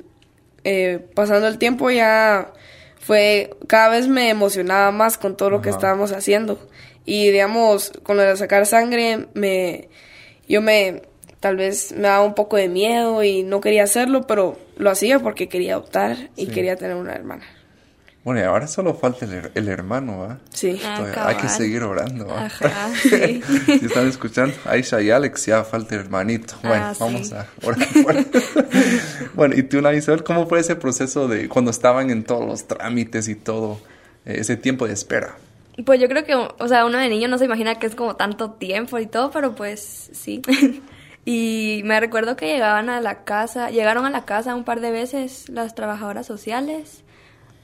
eh, 0.64 1.00
pasando 1.16 1.48
el 1.48 1.58
tiempo 1.58 1.90
ya 1.92 2.52
fue, 3.00 3.52
cada 3.68 3.90
vez 3.90 4.08
me 4.08 4.30
emocionaba 4.30 4.92
más 4.92 5.18
con 5.18 5.36
todo 5.38 5.50
lo 5.50 5.62
que 5.62 5.70
estábamos 5.70 6.12
haciendo. 6.12 6.60
Y 7.06 7.30
digamos, 7.30 7.92
con 8.04 8.18
lo 8.18 8.24
de 8.24 8.36
sacar 8.36 8.66
sangre, 8.66 9.28
me, 9.36 9.90
yo 10.48 10.62
me, 10.62 11.04
tal 11.40 11.56
vez 11.56 11.92
me 11.92 12.04
daba 12.08 12.24
un 12.24 12.34
poco 12.34 12.58
de 12.58 12.68
miedo 12.68 13.24
y 13.24 13.44
no 13.44 13.62
quería 13.62 13.84
hacerlo, 13.84 14.26
pero 14.26 14.58
lo 14.78 14.90
hacía 14.90 15.20
porque 15.20 15.48
quería 15.50 15.74
adoptar 15.74 16.18
y 16.36 16.46
Sí. 16.48 16.52
quería 16.52 16.76
tener 16.78 16.96
una 16.96 17.14
hermana. 17.14 17.46
Bueno, 18.26 18.42
y 18.42 18.44
ahora 18.44 18.66
solo 18.68 18.96
falta 18.96 19.24
el, 19.26 19.32
her- 19.34 19.52
el 19.54 19.68
hermano, 19.70 20.18
¿va? 20.18 20.40
Sí. 20.52 20.82
Ah, 20.84 20.96
Todavía 20.98 21.28
hay 21.28 21.36
que 21.38 21.48
seguir 21.48 21.84
orando, 21.84 22.26
¿va? 22.26 22.46
Ajá, 22.46 22.90
sí. 23.02 23.42
Si 23.66 23.86
están 23.86 24.08
escuchando, 24.08 24.54
Aisha 24.66 25.00
y 25.02 25.12
Alex, 25.12 25.46
ya 25.46 25.64
falta 25.64 25.94
el 25.96 26.02
hermanito. 26.02 26.56
Bueno, 26.64 26.86
Ah, 26.88 26.94
sí. 26.96 27.00
vamos 27.02 27.32
a 27.34 27.48
orar. 27.64 27.88
Bueno, 29.36 29.56
y 29.56 29.64
tú, 29.64 29.78
Ana 29.80 29.94
Isabel, 29.94 30.24
¿cómo 30.24 30.48
fue 30.48 30.60
ese 30.60 30.76
proceso 30.76 31.28
de 31.28 31.48
cuando 31.50 31.72
estaban 31.72 32.10
en 32.10 32.24
todos 32.24 32.46
los 32.46 32.68
trámites 32.68 33.28
y 33.28 33.36
todo, 33.36 33.80
eh, 34.26 34.38
ese 34.40 34.58
tiempo 34.58 34.88
de 34.88 34.94
espera? 34.94 35.38
Pues 35.86 36.00
yo 36.00 36.08
creo 36.08 36.24
que, 36.24 36.34
o 36.36 36.68
sea, 36.68 36.86
uno 36.86 36.98
de 36.98 37.10
niño 37.10 37.28
no 37.28 37.38
se 37.38 37.46
imagina 37.46 37.76
que 37.80 37.86
es 37.88 37.96
como 37.96 38.16
tanto 38.16 38.52
tiempo 38.52 38.98
y 38.98 39.06
todo, 39.08 39.30
pero 39.32 39.54
pues 39.56 40.10
sí. 40.14 40.42
y 41.26 41.82
me 41.86 42.00
recuerdo 42.00 42.36
que 42.36 42.48
llegaban 42.48 42.90
a 42.90 43.02
la 43.02 43.24
casa, 43.24 43.70
llegaron 43.70 44.06
a 44.06 44.10
la 44.10 44.26
casa 44.26 44.56
un 44.56 44.64
par 44.64 44.80
de 44.80 44.92
veces 44.92 45.50
las 45.50 45.76
trabajadoras 45.76 46.26
sociales 46.26 47.04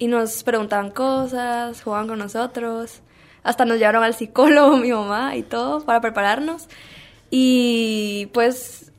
y 0.01 0.07
nos 0.07 0.41
preguntaban 0.43 0.89
cosas, 0.89 1.83
jugaban 1.83 2.07
con 2.07 2.17
nosotros, 2.17 3.01
hasta 3.43 3.65
nos 3.65 3.77
llevaron 3.77 4.03
al 4.03 4.15
psicólogo, 4.15 4.77
mi 4.85 4.91
mamá 4.91 5.35
y 5.35 5.43
todo, 5.43 5.81
para 5.85 6.01
prepararnos. 6.01 6.67
Y 7.29 8.27
pues 8.33 8.91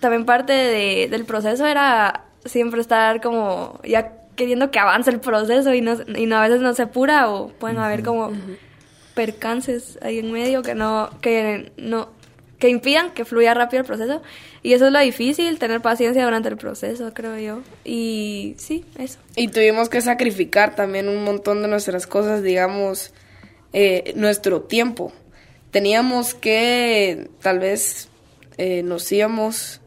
también 0.00 0.24
parte 0.26 0.52
de- 0.52 1.08
del 1.10 1.24
proceso 1.24 1.66
era 1.66 2.26
siempre 2.44 2.80
estar 2.82 3.20
como 3.22 3.80
ya 3.84 4.12
queriendo 4.36 4.70
que 4.70 4.78
avance 4.78 5.10
el 5.10 5.20
proceso 5.20 5.72
y 5.74 5.80
no, 5.80 5.94
y 6.16 6.26
no 6.26 6.36
a 6.36 6.42
veces 6.42 6.60
no 6.60 6.72
se 6.74 6.82
apura 6.82 7.30
o 7.30 7.48
pueden 7.48 7.78
haber 7.78 8.02
como 8.02 8.30
percances 9.14 9.98
ahí 10.02 10.18
en 10.18 10.32
medio 10.32 10.62
que 10.62 10.74
no 10.74 11.10
que 11.20 11.72
no 11.76 12.08
que 12.60 12.68
impidan 12.68 13.10
que 13.10 13.24
fluya 13.24 13.54
rápido 13.54 13.80
el 13.80 13.86
proceso 13.86 14.22
y 14.62 14.74
eso 14.74 14.86
es 14.86 14.92
lo 14.92 15.00
difícil 15.00 15.58
tener 15.58 15.80
paciencia 15.80 16.22
durante 16.22 16.48
el 16.48 16.56
proceso 16.56 17.12
creo 17.12 17.36
yo 17.38 17.62
y 17.84 18.54
sí 18.58 18.84
eso 18.98 19.18
Y 19.34 19.48
tuvimos 19.48 19.88
que 19.88 20.00
sacrificar 20.00 20.76
también 20.76 21.08
un 21.08 21.24
montón 21.24 21.62
de 21.62 21.68
nuestras 21.68 22.06
cosas, 22.06 22.42
digamos, 22.42 23.12
eh, 23.72 24.12
nuestro 24.16 24.62
tiempo. 24.62 25.12
Teníamos 25.70 26.34
que, 26.34 27.28
tal 27.40 27.60
vez, 27.60 28.08
eh, 28.58 28.82
nos 28.82 29.10
íbamos, 29.10 29.80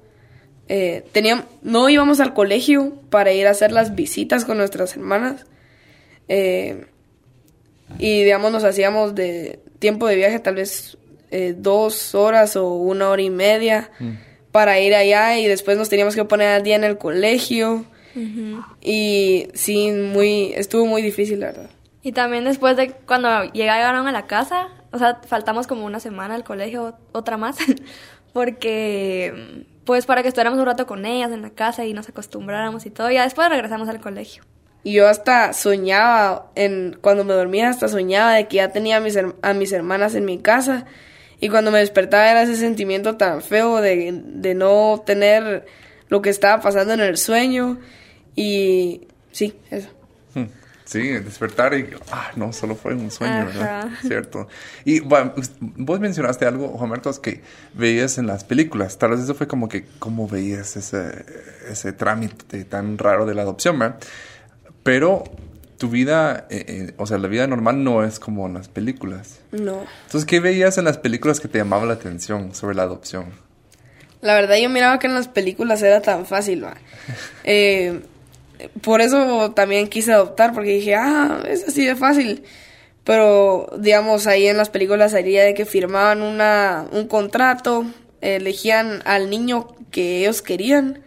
eh, 0.69 1.03
teníamos, 1.11 1.45
no 1.61 1.89
íbamos 1.89 2.19
al 2.19 2.33
colegio 2.33 2.93
para 3.09 3.33
ir 3.33 3.45
a 3.47 3.51
hacer 3.51 3.71
las 3.71 3.93
visitas 3.93 4.45
con 4.45 4.57
nuestras 4.57 4.95
hermanas. 4.95 5.45
eh, 6.29 6.85
y, 7.99 8.23
digamos, 8.23 8.51
nos 8.51 8.63
hacíamos 8.63 9.13
de 9.13 9.59
tiempo 9.79 10.07
de 10.07 10.15
viaje 10.15 10.39
tal 10.39 10.55
vez 10.55 10.97
eh, 11.33 11.53
dos 11.57 12.15
horas 12.15 12.55
o 12.55 12.67
una 12.73 13.09
hora 13.09 13.21
y 13.21 13.29
media 13.29 13.89
para 14.51 14.79
ir 14.79 14.93
allá 14.95 15.37
y 15.39 15.47
después 15.47 15.77
nos 15.77 15.89
teníamos 15.89 16.15
que 16.15 16.23
poner 16.25 16.47
al 16.49 16.63
día 16.63 16.75
en 16.75 16.83
el 16.83 16.97
colegio. 16.97 17.85
Y 18.81 19.47
sí, 19.55 19.91
muy, 19.91 20.53
estuvo 20.55 20.85
muy 20.85 21.01
difícil, 21.01 21.39
la 21.39 21.47
verdad. 21.47 21.69
y 22.03 22.11
también 22.11 22.43
después 22.43 22.77
de 22.77 22.91
cuando 23.07 23.43
llegaron 23.53 24.07
a 24.07 24.11
la 24.11 24.27
casa 24.27 24.67
o 24.91 24.99
sea 24.99 25.19
faltamos 25.27 25.65
como 25.67 25.85
una 25.85 25.99
semana 25.99 26.35
al 26.35 26.43
colegio 26.43 26.95
otra 27.13 27.37
más 27.37 27.57
porque 28.33 29.65
pues 29.85 30.05
para 30.05 30.21
que 30.21 30.27
estuviéramos 30.27 30.59
un 30.59 30.65
rato 30.65 30.85
con 30.85 31.05
ellas 31.05 31.31
en 31.31 31.41
la 31.41 31.49
casa 31.51 31.85
y 31.85 31.93
nos 31.93 32.07
acostumbráramos 32.09 32.85
y 32.85 32.89
todo 32.89 33.09
y 33.11 33.15
ya 33.15 33.23
después 33.23 33.49
regresamos 33.49 33.89
al 33.89 33.99
colegio 33.99 34.43
Y 34.83 34.93
yo 34.93 35.07
hasta 35.07 35.53
soñaba, 35.53 36.51
en, 36.55 36.97
cuando 37.01 37.23
me 37.23 37.33
dormía, 37.33 37.69
hasta 37.69 37.87
soñaba 37.87 38.33
de 38.33 38.47
que 38.47 38.57
ya 38.57 38.69
tenía 38.69 38.97
a 38.97 38.99
mis, 38.99 39.15
her- 39.15 39.35
a 39.41 39.53
mis 39.53 39.71
hermanas 39.71 40.13
en 40.15 40.25
mi 40.25 40.37
casa. 40.39 40.85
Y 41.43 41.49
cuando 41.49 41.71
me 41.71 41.79
despertaba 41.79 42.31
era 42.31 42.43
ese 42.43 42.55
sentimiento 42.55 43.17
tan 43.17 43.41
feo 43.41 43.81
de, 43.81 44.21
de 44.23 44.55
no 44.55 45.03
tener 45.05 45.65
lo 46.07 46.21
que 46.21 46.29
estaba 46.29 46.61
pasando 46.61 46.93
en 46.93 47.01
el 47.01 47.17
sueño. 47.17 47.79
Y 48.33 49.09
sí, 49.33 49.53
eso. 49.69 49.89
Hmm. 50.33 50.45
Sí, 50.85 51.01
despertar 51.09 51.73
y, 51.73 51.89
ah, 52.13 52.31
no, 52.37 52.53
solo 52.53 52.75
fue 52.75 52.93
un 52.93 53.11
sueño, 53.11 53.47
¿verdad? 53.47 53.89
Cierto. 54.07 54.47
Y 54.85 55.01
bueno, 55.01 55.33
vos 55.59 55.99
mencionaste 55.99 56.45
algo, 56.45 56.69
Juan 56.77 57.01
que 57.21 57.41
veías 57.73 58.17
en 58.17 58.25
las 58.25 58.45
películas. 58.45 58.97
Tal 58.97 59.09
vez 59.09 59.19
eso 59.19 59.35
fue 59.35 59.45
como 59.45 59.67
que, 59.67 59.83
¿cómo 59.99 60.29
veías 60.29 60.77
ese, 60.77 61.25
ese 61.69 61.91
trámite 61.91 62.63
tan 62.63 62.97
raro 62.97 63.25
de 63.25 63.35
la 63.35 63.41
adopción, 63.41 63.77
¿verdad? 63.79 63.97
Pero 64.81 65.25
tu 65.83 65.89
vida, 65.89 66.47
eh, 66.49 66.63
eh, 66.65 66.93
o 66.95 67.05
sea, 67.05 67.17
la 67.17 67.27
vida 67.27 67.45
normal 67.45 67.83
no 67.83 68.05
es 68.05 68.17
como 68.17 68.47
en 68.47 68.53
las 68.53 68.69
películas. 68.69 69.41
No. 69.51 69.83
Entonces, 70.05 70.25
¿qué 70.25 70.39
veías 70.39 70.77
en 70.77 70.85
las 70.85 70.97
películas 70.97 71.41
que 71.41 71.49
te 71.49 71.57
llamaba 71.57 71.85
la 71.85 71.95
atención 71.95 72.55
sobre 72.55 72.73
la 72.73 72.83
adopción? 72.83 73.25
La 74.21 74.33
verdad 74.33 74.55
yo 74.55 74.69
miraba 74.69 74.97
que 74.97 75.07
en 75.07 75.13
las 75.13 75.27
películas 75.27 75.81
era 75.83 76.01
tan 76.01 76.25
fácil. 76.25 76.65
Eh, 77.43 77.99
por 78.81 79.01
eso 79.01 79.51
también 79.51 79.89
quise 79.89 80.13
adoptar, 80.13 80.53
porque 80.53 80.69
dije, 80.69 80.95
ah, 80.95 81.43
es 81.49 81.67
así 81.67 81.85
de 81.85 81.97
fácil. 81.97 82.43
Pero, 83.03 83.67
digamos, 83.77 84.25
ahí 84.25 84.47
en 84.47 84.55
las 84.55 84.69
películas 84.69 85.11
sería 85.11 85.43
de 85.43 85.53
que 85.53 85.65
firmaban 85.65 86.21
una, 86.21 86.85
un 86.93 87.09
contrato, 87.09 87.85
elegían 88.21 89.01
al 89.03 89.29
niño 89.29 89.67
que 89.91 90.19
ellos 90.19 90.41
querían. 90.41 91.03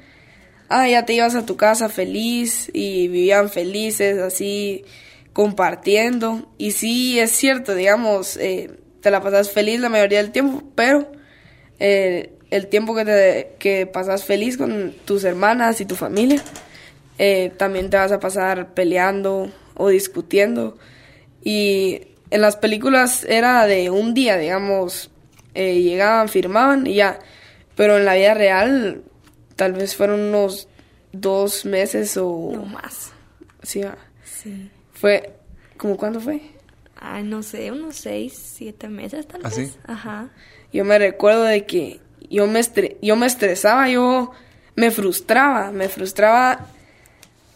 Ah, 0.68 0.88
ya 0.88 1.04
te 1.06 1.12
ibas 1.12 1.36
a 1.36 1.46
tu 1.46 1.56
casa 1.56 1.88
feliz 1.88 2.70
y 2.72 3.08
vivían 3.08 3.50
felices, 3.50 4.18
así, 4.18 4.84
compartiendo. 5.32 6.50
Y 6.58 6.72
sí, 6.72 7.20
es 7.20 7.30
cierto, 7.30 7.74
digamos, 7.74 8.36
eh, 8.36 8.70
te 9.00 9.10
la 9.10 9.22
pasas 9.22 9.50
feliz 9.50 9.78
la 9.80 9.88
mayoría 9.88 10.18
del 10.18 10.32
tiempo, 10.32 10.64
pero 10.74 11.12
eh, 11.78 12.32
el 12.50 12.66
tiempo 12.66 12.96
que, 12.96 13.04
te, 13.04 13.54
que 13.58 13.86
pasas 13.86 14.24
feliz 14.24 14.56
con 14.56 14.92
tus 15.04 15.22
hermanas 15.24 15.80
y 15.80 15.84
tu 15.84 15.94
familia, 15.94 16.42
eh, 17.18 17.52
también 17.56 17.88
te 17.88 17.96
vas 17.96 18.10
a 18.10 18.18
pasar 18.18 18.74
peleando 18.74 19.52
o 19.74 19.88
discutiendo. 19.88 20.78
Y 21.44 22.08
en 22.30 22.40
las 22.40 22.56
películas 22.56 23.24
era 23.28 23.66
de 23.66 23.90
un 23.90 24.14
día, 24.14 24.36
digamos, 24.36 25.10
llegaban, 25.54 26.28
firmaban 26.28 26.86
y 26.88 26.94
ya. 26.94 27.20
Pero 27.76 27.98
en 27.98 28.04
la 28.04 28.14
vida 28.14 28.34
real, 28.34 29.02
tal 29.56 29.72
vez 29.72 29.96
fueron 29.96 30.20
unos 30.20 30.68
dos 31.12 31.64
meses 31.64 32.16
o... 32.16 32.50
no 32.54 32.64
más 32.66 33.12
Sí, 33.62 33.82
fue... 34.92 35.32
¿Cómo 35.76 35.96
cuándo 35.96 36.20
fue? 36.20 36.40
Ay, 36.94 37.22
no 37.24 37.42
sé, 37.42 37.70
unos 37.72 37.96
seis, 37.96 38.32
siete 38.34 38.88
meses 38.88 39.26
tal 39.26 39.40
¿Ah, 39.44 39.48
vez. 39.48 39.72
sí? 39.72 39.76
Ajá. 39.86 40.28
Yo 40.72 40.84
me 40.84 40.98
recuerdo 40.98 41.42
de 41.42 41.66
que 41.66 42.00
yo 42.30 42.46
me, 42.46 42.60
estre- 42.60 42.96
yo 43.02 43.16
me 43.16 43.26
estresaba, 43.26 43.88
yo 43.88 44.30
me 44.74 44.90
frustraba, 44.90 45.70
me 45.72 45.88
frustraba 45.88 46.66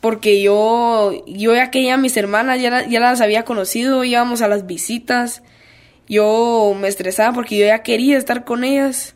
porque 0.00 0.42
yo, 0.42 1.12
yo 1.26 1.54
ya 1.54 1.70
quería 1.70 1.94
a 1.94 1.98
mis 1.98 2.16
hermanas, 2.16 2.60
ya, 2.60 2.70
la- 2.70 2.86
ya 2.88 3.00
las 3.00 3.20
había 3.20 3.44
conocido, 3.44 4.04
íbamos 4.04 4.42
a 4.42 4.48
las 4.48 4.66
visitas, 4.66 5.42
yo 6.08 6.74
me 6.78 6.88
estresaba 6.88 7.32
porque 7.34 7.56
yo 7.58 7.66
ya 7.66 7.82
quería 7.82 8.18
estar 8.18 8.44
con 8.44 8.64
ellas, 8.64 9.14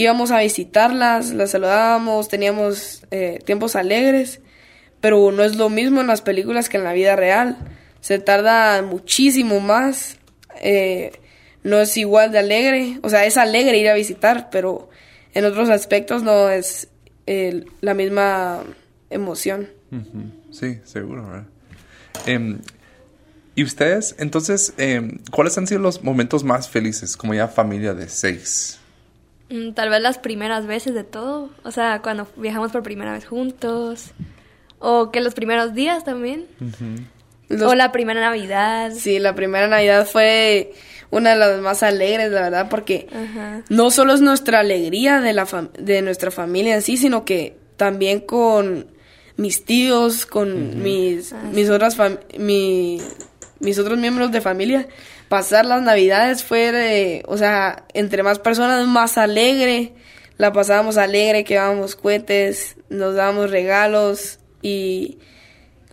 íbamos 0.00 0.30
a 0.30 0.40
visitarlas, 0.40 1.30
las 1.30 1.50
saludábamos, 1.50 2.28
teníamos 2.28 3.02
eh, 3.10 3.40
tiempos 3.44 3.74
alegres, 3.76 4.40
pero 5.00 5.32
no 5.32 5.42
es 5.42 5.56
lo 5.56 5.68
mismo 5.68 6.00
en 6.00 6.06
las 6.06 6.22
películas 6.22 6.68
que 6.68 6.76
en 6.76 6.84
la 6.84 6.92
vida 6.92 7.16
real, 7.16 7.58
se 8.00 8.18
tarda 8.18 8.82
muchísimo 8.82 9.60
más. 9.60 10.18
eh, 10.60 11.12
no 11.64 11.80
es 11.80 11.96
igual 11.96 12.30
de 12.30 12.38
alegre, 12.38 12.98
o 13.02 13.10
sea, 13.10 13.26
es 13.26 13.36
alegre 13.36 13.78
ir 13.78 13.88
a 13.88 13.94
visitar, 13.94 14.48
pero 14.50 14.88
en 15.34 15.44
otros 15.44 15.68
aspectos 15.68 16.22
no 16.22 16.48
es 16.48 16.88
la 17.80 17.94
misma 17.94 18.62
emoción. 19.10 19.68
Sí, 20.50 20.78
seguro, 20.84 21.26
¿verdad? 21.26 21.46
Em, 22.26 22.60
¿Y 23.54 23.64
ustedes, 23.64 24.14
entonces, 24.18 24.72
em, 24.78 25.18
cuáles 25.32 25.58
han 25.58 25.66
sido 25.66 25.80
los 25.80 26.04
momentos 26.04 26.44
más 26.44 26.68
felices 26.68 27.16
como 27.16 27.34
ya 27.34 27.48
familia 27.48 27.92
de 27.92 28.08
seis? 28.08 28.78
Mm, 29.50 29.72
Tal 29.72 29.88
vez 29.90 30.00
las 30.02 30.18
primeras 30.18 30.66
veces 30.66 30.94
de 30.94 31.04
todo. 31.04 31.50
O 31.64 31.70
sea, 31.70 32.00
cuando 32.02 32.26
viajamos 32.36 32.72
por 32.72 32.82
primera 32.82 33.12
vez 33.12 33.26
juntos. 33.26 34.12
O 34.78 35.10
que 35.10 35.20
los 35.20 35.34
primeros 35.34 35.74
días 35.74 36.04
también. 36.04 36.46
Los- 37.48 37.62
O 37.72 37.74
la 37.74 37.90
primera 37.92 38.20
Navidad. 38.20 38.92
Sí, 38.94 39.18
la 39.18 39.34
primera 39.34 39.66
Navidad 39.66 40.06
fue 40.06 40.72
una 41.10 41.30
de 41.30 41.36
las 41.36 41.60
más 41.60 41.82
alegres, 41.82 42.30
la 42.30 42.42
verdad, 42.42 42.68
porque 42.68 43.08
Ajá. 43.10 43.62
no 43.70 43.90
solo 43.90 44.12
es 44.14 44.20
nuestra 44.20 44.60
alegría 44.60 45.20
de, 45.22 45.32
la 45.32 45.46
fam- 45.46 45.72
de 45.72 46.02
nuestra 46.02 46.30
familia 46.30 46.74
en 46.74 46.82
sí, 46.82 46.96
sino 46.98 47.24
que 47.24 47.56
también 47.78 48.20
con 48.20 48.86
mis 49.38 49.64
tíos, 49.64 50.26
con 50.26 50.82
mis, 50.82 51.32
mis 51.52 51.70
otras 51.70 51.96
fam- 51.98 52.18
mi- 52.38 53.00
mis 53.60 53.78
otros 53.78 53.98
miembros 53.98 54.30
de 54.30 54.40
familia, 54.42 54.86
pasar 55.28 55.64
las 55.66 55.82
navidades 55.82 56.44
fue, 56.44 56.72
de, 56.72 57.22
o 57.26 57.36
sea, 57.36 57.84
entre 57.94 58.22
más 58.22 58.38
personas 58.38 58.86
más 58.86 59.18
alegre, 59.18 59.92
la 60.36 60.52
pasábamos 60.52 60.96
alegre, 60.96 61.44
quedábamos 61.44 61.96
cohetes, 61.96 62.76
nos 62.88 63.14
dábamos 63.14 63.50
regalos 63.50 64.38
y 64.62 65.18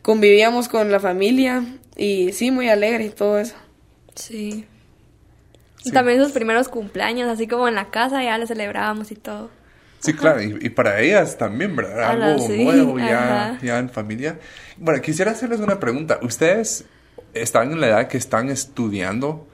convivíamos 0.02 0.70
con 0.70 0.92
la 0.92 1.00
familia 1.00 1.64
y 1.96 2.32
sí, 2.32 2.52
muy 2.52 2.70
alegre 2.70 3.06
y 3.06 3.10
todo 3.10 3.40
eso. 3.40 3.56
Sí. 4.16 4.66
Y 5.84 5.92
también 5.92 6.24
sus 6.24 6.32
primeros 6.32 6.68
cumpleaños, 6.68 7.30
así 7.30 7.48
como 7.48 7.68
en 7.68 7.76
la 7.76 7.92
casa 7.92 8.24
ya 8.24 8.38
le 8.38 8.48
celebrábamos 8.48 9.12
y 9.12 9.16
todo. 9.16 9.52
Sí, 10.00 10.14
claro, 10.14 10.42
y, 10.42 10.70
para 10.70 11.00
ellas 11.02 11.36
también, 11.38 11.76
¿verdad? 11.76 12.12
Algo 12.12 12.48
nuevo 12.48 13.00
ya, 13.00 13.58
ya 13.62 13.80
en 13.80 13.90
familia. 13.90 14.38
Bueno, 14.78 15.02
quisiera 15.02 15.32
hacerles 15.32 15.60
una 15.60 15.80
pregunta. 15.80 16.20
¿Ustedes 16.22 16.86
están 17.36 17.72
en 17.72 17.82
la 17.82 17.88
edad 17.88 18.08
que 18.08 18.18
están 18.18 18.50
estudiando 18.50 19.48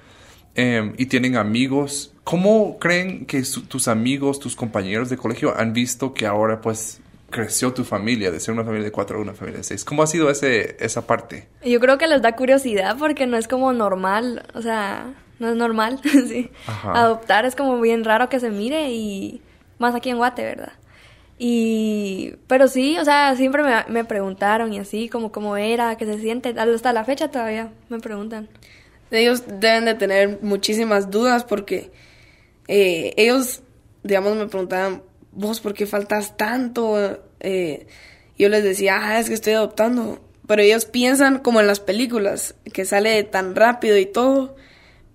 em, 0.56 0.94
y 0.98 1.08
tienen 1.08 1.36
amigos? 1.36 2.14
¿Cómo 2.24 2.78
creen 2.80 3.26
que 3.26 3.44
tus 3.68 3.88
amigos, 3.88 4.40
tus 4.40 4.56
compañeros 4.56 5.10
de 5.10 5.18
colegio 5.18 5.58
han 5.58 5.74
visto 5.74 6.14
que 6.14 6.26
ahora 6.26 6.62
pues 6.62 7.02
creció 7.30 7.74
tu 7.74 7.84
familia, 7.84 8.30
de 8.32 8.40
ser 8.40 8.54
una 8.54 8.64
familia 8.64 8.86
de 8.86 8.92
cuatro 8.92 9.18
a 9.18 9.22
una 9.22 9.34
familia 9.34 9.60
de 9.60 9.64
seis? 9.64 9.84
¿Cómo 9.84 10.04
ha 10.04 10.08
sido 10.08 10.30
ese, 10.30 10.78
esa 10.80 11.08
parte? 11.08 11.48
Yo 11.64 11.80
creo 11.80 11.98
que 11.98 12.08
les 12.08 12.22
da 12.22 12.36
curiosidad 12.36 12.98
porque 12.98 13.26
no 13.26 13.38
es 13.38 13.48
como 13.48 13.74
normal, 13.74 14.46
o 14.54 14.62
sea, 14.62 15.14
no 15.40 15.50
es 15.50 15.56
normal, 15.56 16.00
sí. 16.04 16.52
Adoptar 16.84 17.46
es 17.46 17.56
como 17.56 17.82
bien 17.82 18.04
raro 18.04 18.30
que 18.30 18.40
se 18.40 18.52
mire 18.52 18.92
y 18.92 19.42
más 19.80 19.96
aquí 19.96 20.10
en 20.10 20.18
Guate, 20.18 20.44
¿verdad? 20.44 20.74
Y, 21.44 22.36
pero 22.46 22.68
sí, 22.68 23.00
o 23.00 23.04
sea, 23.04 23.36
siempre 23.36 23.64
me, 23.64 23.74
me 23.88 24.06
preguntaron 24.06 24.72
y 24.74 24.78
así, 24.78 25.10
como 25.10 25.32
cómo 25.32 25.58
era, 25.58 25.98
qué 25.98 26.06
se 26.06 26.20
siente, 26.20 26.54
hasta 26.56 26.94
la 26.94 27.04
fecha 27.04 27.32
todavía 27.32 27.74
me 27.90 28.00
preguntan. 28.00 28.48
Ellos 29.10 29.46
deben 29.48 29.86
de 29.86 29.96
tener 29.96 30.38
muchísimas 30.44 31.10
dudas 31.10 31.44
porque 31.44 31.90
eh, 32.68 33.16
ellos, 33.18 33.64
digamos, 34.04 34.36
me 34.36 34.46
preguntaban, 34.46 35.02
vos, 35.32 35.62
¿por 35.62 35.74
qué 35.74 35.88
faltas 35.88 36.38
tanto? 36.38 37.20
Eh, 37.40 37.88
yo 38.38 38.48
les 38.48 38.64
decía, 38.64 39.00
ah, 39.02 39.20
es 39.20 39.28
que 39.28 39.34
estoy 39.34 39.54
adoptando. 39.54 40.22
Pero 40.46 40.62
ellos 40.62 40.86
piensan 40.86 41.40
como 41.40 41.60
en 41.60 41.66
las 41.66 41.80
películas, 41.80 42.54
que 42.72 42.86
sale 42.86 43.24
tan 43.24 43.56
rápido 43.56 43.98
y 43.98 44.06
todo. 44.06 44.56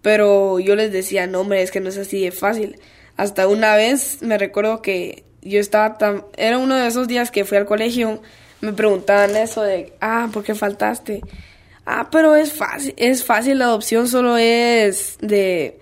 Pero 0.03 0.59
yo 0.59 0.75
les 0.75 0.91
decía, 0.91 1.29
no, 1.29 1.43
hombre, 1.43 1.63
es 1.63 1.71
que 1.71 1.79
no 1.79 1.89
es 1.89 1.99
así 1.99 2.21
de 2.21 2.33
fácil. 2.33 2.81
Hasta 3.17 3.47
una 3.47 3.77
vez 3.77 4.23
me 4.23 4.39
recuerdo 4.39 4.83
que 4.83 5.26
yo 5.49 5.61
estaba 5.61 5.99
tan... 5.99 6.25
Era 6.37 6.59
uno 6.59 6.77
de 6.77 6.87
esos 6.87 7.09
días 7.09 7.31
que 7.31 7.45
fui 7.45 7.59
al 7.59 7.67
colegio, 7.67 8.21
me 8.61 8.73
preguntaban 8.73 9.37
eso 9.37 9.63
de, 9.63 9.93
ah, 10.01 10.29
¿por 10.33 10.45
qué 10.45 10.55
faltaste? 10.55 11.23
Ah, 11.85 12.09
pero 12.11 12.35
es 12.35 12.53
fácil, 12.53 12.95
es 12.97 13.25
fácil, 13.25 13.59
la 13.59 13.67
adopción 13.67 14.09
solo 14.09 14.37
es 14.37 15.19
de... 15.21 15.79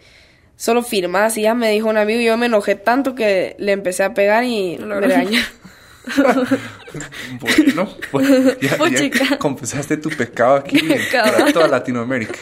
Solo 0.57 0.83
firmas 0.85 1.37
y 1.37 1.43
ya 1.43 1.55
me 1.55 1.71
dijo 1.73 1.89
un 1.89 1.97
amigo 1.97 2.21
y 2.21 2.27
yo 2.27 2.37
me 2.37 2.47
enojé 2.47 2.77
tanto 2.77 3.17
que 3.17 3.57
le 3.59 3.73
empecé 3.73 4.05
a 4.05 4.15
pegar 4.15 4.45
y 4.45 4.79
me 4.79 5.01
regañé. 5.01 5.41
bueno, 7.41 7.89
pues, 8.11 8.61
ya, 8.61 8.77
ya 8.89 9.39
confesaste 9.39 9.97
tu 9.97 10.11
pecado 10.11 10.57
aquí 10.57 10.79
en 10.93 11.53
toda 11.53 11.69
Latinoamérica. 11.69 12.39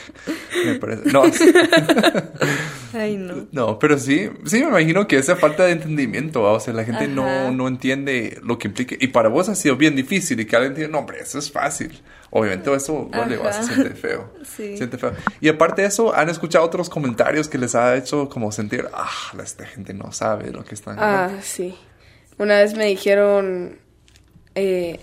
Me 0.64 0.74
parece. 0.76 1.12
No. 1.12 1.22
Ay, 2.92 3.16
no. 3.16 3.46
No, 3.52 3.78
pero 3.78 3.98
sí, 3.98 4.30
sí 4.44 4.60
me 4.60 4.68
imagino 4.68 5.06
que 5.06 5.16
esa 5.16 5.36
falta 5.36 5.64
de 5.64 5.72
entendimiento, 5.72 6.42
o 6.42 6.60
sea, 6.60 6.74
la 6.74 6.84
gente 6.84 7.08
no, 7.08 7.50
no 7.52 7.68
entiende 7.68 8.38
lo 8.42 8.58
que 8.58 8.68
implica. 8.68 8.96
Y 8.98 9.08
para 9.08 9.28
vos 9.28 9.48
ha 9.48 9.54
sido 9.54 9.76
bien 9.76 9.96
difícil 9.96 10.40
y 10.40 10.44
que 10.44 10.56
alguien 10.56 10.74
diga, 10.74 10.88
no, 10.88 10.98
hombre, 10.98 11.20
eso 11.20 11.38
es 11.38 11.50
fácil. 11.50 12.02
Obviamente 12.30 12.74
eso 12.74 13.08
vale, 13.10 13.36
vas 13.36 13.58
a 13.58 13.62
sentir 13.62 13.94
feo. 13.94 14.32
Sí. 14.56 14.76
Siente 14.76 14.98
feo. 14.98 15.12
Y 15.40 15.48
aparte 15.48 15.82
de 15.82 15.88
eso, 15.88 16.14
¿han 16.14 16.28
escuchado 16.30 16.64
otros 16.64 16.88
comentarios 16.88 17.48
que 17.48 17.58
les 17.58 17.74
ha 17.74 17.94
hecho 17.96 18.28
como 18.28 18.50
sentir, 18.52 18.88
ah, 18.92 19.10
esta 19.42 19.66
gente 19.66 19.92
no 19.94 20.12
sabe 20.12 20.50
lo 20.50 20.64
que 20.64 20.74
están 20.74 20.96
Ah, 20.98 21.30
sí. 21.42 21.74
Una 22.38 22.60
vez 22.60 22.74
me 22.74 22.86
dijeron, 22.86 23.78
eh, 24.54 24.98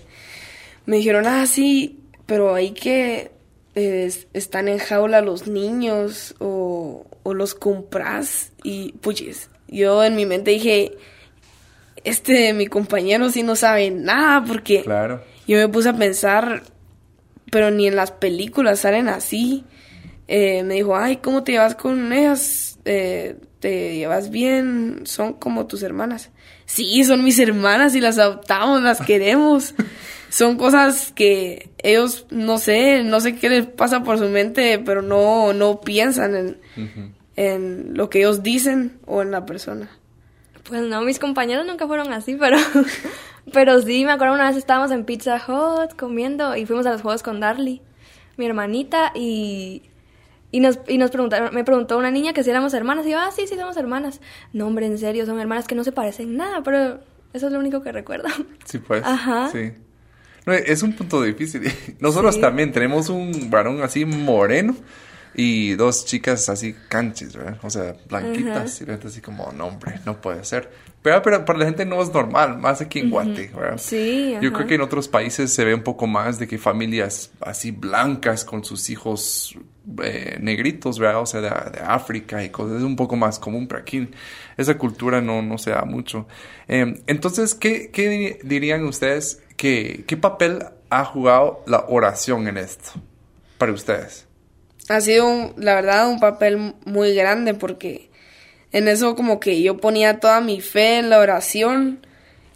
me 0.86 0.96
dijeron, 0.98 1.26
ah, 1.26 1.46
sí, 1.46 2.00
pero 2.26 2.54
hay 2.54 2.70
que 2.70 3.30
eh, 3.74 4.10
están 4.32 4.68
en 4.68 4.78
jaula 4.78 5.20
los 5.20 5.46
niños 5.46 6.34
o, 6.38 7.06
o 7.22 7.34
los 7.34 7.54
compras 7.54 8.52
y 8.64 8.92
puches. 8.92 9.50
Yo 9.68 10.02
en 10.02 10.16
mi 10.16 10.26
mente 10.26 10.50
dije, 10.50 10.92
este, 12.04 12.52
mi 12.52 12.66
compañero 12.66 13.30
sí 13.30 13.42
no 13.42 13.56
sabe 13.56 13.90
nada 13.90 14.44
porque 14.44 14.82
claro. 14.82 15.22
yo 15.46 15.58
me 15.58 15.68
puse 15.68 15.90
a 15.90 15.96
pensar, 15.96 16.62
pero 17.50 17.70
ni 17.70 17.86
en 17.86 17.96
las 17.96 18.10
películas 18.10 18.80
salen 18.80 19.08
así. 19.08 19.64
Eh, 20.26 20.62
me 20.62 20.74
dijo, 20.74 20.96
ay, 20.96 21.16
¿cómo 21.16 21.42
te 21.44 21.52
llevas 21.52 21.74
con 21.74 22.12
ellas? 22.12 22.78
Eh, 22.84 23.36
¿Te 23.60 23.94
llevas 23.94 24.30
bien? 24.30 25.02
Son 25.04 25.34
como 25.34 25.66
tus 25.66 25.82
hermanas 25.82 26.30
sí, 26.70 27.04
son 27.04 27.24
mis 27.24 27.38
hermanas 27.38 27.94
y 27.94 28.00
las 28.00 28.18
adoptamos, 28.18 28.82
las 28.82 29.00
queremos. 29.00 29.74
son 30.30 30.56
cosas 30.56 31.12
que 31.12 31.70
ellos, 31.78 32.26
no 32.30 32.58
sé, 32.58 33.02
no 33.02 33.20
sé 33.20 33.34
qué 33.34 33.48
les 33.48 33.66
pasa 33.66 34.02
por 34.02 34.18
su 34.18 34.28
mente, 34.28 34.78
pero 34.78 35.02
no, 35.02 35.52
no 35.52 35.80
piensan 35.80 36.36
en, 36.36 37.12
en 37.36 37.96
lo 37.96 38.08
que 38.08 38.20
ellos 38.20 38.42
dicen 38.42 38.98
o 39.06 39.22
en 39.22 39.32
la 39.32 39.44
persona. 39.46 39.90
Pues 40.62 40.82
no, 40.82 41.00
mis 41.02 41.18
compañeros 41.18 41.66
nunca 41.66 41.88
fueron 41.88 42.12
así, 42.12 42.36
pero, 42.36 42.58
pero 43.52 43.82
sí, 43.82 44.04
me 44.04 44.12
acuerdo 44.12 44.34
una 44.34 44.48
vez 44.48 44.56
estábamos 44.56 44.92
en 44.92 45.04
Pizza 45.04 45.42
Hut 45.44 45.96
comiendo 45.96 46.54
y 46.54 46.66
fuimos 46.66 46.86
a 46.86 46.92
los 46.92 47.02
juegos 47.02 47.24
con 47.24 47.40
Darly, 47.40 47.82
mi 48.36 48.46
hermanita, 48.46 49.10
y 49.16 49.82
y 50.52 50.60
nos, 50.60 50.78
y 50.88 50.98
nos 50.98 51.10
preguntaron, 51.10 51.54
me 51.54 51.64
preguntó 51.64 51.96
una 51.96 52.10
niña 52.10 52.32
que 52.32 52.42
si 52.42 52.50
éramos 52.50 52.74
hermanas. 52.74 53.06
Y 53.06 53.10
yo, 53.10 53.18
ah, 53.18 53.30
sí, 53.34 53.46
sí, 53.46 53.56
somos 53.56 53.76
hermanas. 53.76 54.20
No, 54.52 54.66
hombre, 54.66 54.86
en 54.86 54.98
serio, 54.98 55.26
son 55.26 55.38
hermanas 55.40 55.66
que 55.66 55.74
no 55.74 55.84
se 55.84 55.92
parecen 55.92 56.36
nada, 56.36 56.62
pero 56.62 57.00
eso 57.32 57.46
es 57.46 57.52
lo 57.52 57.58
único 57.58 57.82
que 57.82 57.92
recuerdo. 57.92 58.28
Sí, 58.64 58.78
pues. 58.78 59.04
Ajá. 59.04 59.50
Sí. 59.50 59.72
No, 60.46 60.52
es 60.52 60.82
un 60.82 60.94
punto 60.94 61.22
difícil. 61.22 61.62
Nosotros 62.00 62.40
también 62.40 62.72
tenemos 62.72 63.08
un 63.08 63.50
varón 63.50 63.82
así 63.82 64.04
moreno 64.04 64.76
y 65.34 65.74
dos 65.74 66.04
chicas 66.06 66.48
así 66.48 66.74
canchis, 66.88 67.36
¿verdad? 67.36 67.58
O 67.62 67.70
sea, 67.70 67.94
blanquitas. 68.08 68.80
Y 68.80 68.90
así 68.90 69.20
como, 69.20 69.52
no, 69.52 69.66
hombre, 69.66 70.00
no 70.04 70.20
puede 70.20 70.44
ser. 70.44 70.70
Pero, 71.02 71.22
pero 71.22 71.44
para 71.44 71.58
la 71.58 71.64
gente 71.66 71.84
no 71.86 72.02
es 72.02 72.12
normal, 72.12 72.58
más 72.58 72.80
aquí 72.80 72.98
en 72.98 73.10
Guate, 73.10 73.50
¿verdad? 73.54 73.78
Sí. 73.78 74.36
Yo 74.40 74.52
creo 74.52 74.66
que 74.66 74.74
en 74.74 74.82
otros 74.82 75.08
países 75.08 75.52
se 75.52 75.64
ve 75.64 75.74
un 75.74 75.82
poco 75.82 76.06
más 76.06 76.38
de 76.38 76.46
que 76.46 76.58
familias 76.58 77.30
así 77.40 77.70
blancas 77.70 78.44
con 78.44 78.64
sus 78.64 78.90
hijos 78.90 79.56
eh, 80.02 80.38
negritos, 80.40 80.98
¿verdad? 80.98 81.22
O 81.22 81.26
sea, 81.26 81.40
de, 81.40 81.80
África 81.80 82.44
y 82.44 82.50
cosas, 82.50 82.78
es 82.78 82.82
un 82.82 82.96
poco 82.96 83.16
más 83.16 83.38
común, 83.38 83.66
pero 83.66 83.80
aquí 83.80 84.08
esa 84.56 84.76
cultura 84.76 85.20
no, 85.20 85.42
no 85.42 85.58
se 85.58 85.70
da 85.70 85.84
mucho. 85.84 86.26
Em, 86.68 86.98
entonces, 87.06 87.54
¿qué, 87.54 87.90
¿qué, 87.90 88.38
dirían 88.44 88.84
ustedes? 88.84 89.42
Que, 89.56 90.04
¿Qué 90.06 90.16
papel 90.16 90.64
ha 90.90 91.04
jugado 91.04 91.62
la 91.66 91.86
oración 91.88 92.46
en 92.46 92.58
esto 92.58 92.92
para 93.58 93.72
ustedes? 93.72 94.26
Ha 94.88 95.00
sido, 95.00 95.54
la 95.56 95.76
verdad, 95.76 96.08
un 96.08 96.20
papel 96.20 96.74
muy 96.84 97.14
grande 97.14 97.54
porque 97.54 98.10
en 98.72 98.86
eso 98.88 99.14
como 99.16 99.40
que 99.40 99.62
yo 99.62 99.78
ponía 99.78 100.20
toda 100.20 100.40
mi 100.40 100.60
fe 100.60 100.98
en 100.98 101.10
la 101.10 101.20
oración. 101.20 102.06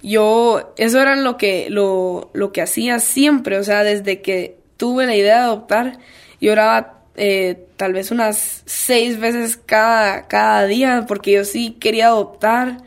Yo, 0.02 0.74
eso 0.76 1.00
era 1.00 1.16
lo 1.16 1.38
que, 1.38 1.68
lo, 1.70 2.30
lo 2.34 2.52
que 2.52 2.60
hacía 2.60 2.98
siempre, 2.98 3.58
o 3.58 3.64
sea, 3.64 3.82
desde 3.82 4.20
que 4.20 4.58
tuve 4.76 5.06
la 5.06 5.16
idea 5.16 5.38
de 5.38 5.44
adoptar, 5.44 5.98
yo 6.40 6.52
oraba 6.52 6.94
eh, 7.16 7.66
tal 7.76 7.92
vez 7.92 8.10
unas 8.10 8.62
seis 8.66 9.20
veces 9.20 9.56
cada, 9.56 10.26
cada 10.26 10.66
día, 10.66 11.04
porque 11.06 11.32
yo 11.32 11.44
sí 11.44 11.76
quería 11.78 12.08
adoptar. 12.08 12.78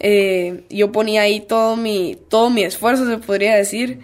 Eh, 0.00 0.64
yo 0.70 0.92
ponía 0.92 1.22
ahí 1.22 1.40
todo 1.40 1.76
mi, 1.76 2.16
todo 2.28 2.50
mi 2.50 2.62
esfuerzo, 2.64 3.06
se 3.08 3.18
podría 3.18 3.54
decir. 3.54 4.00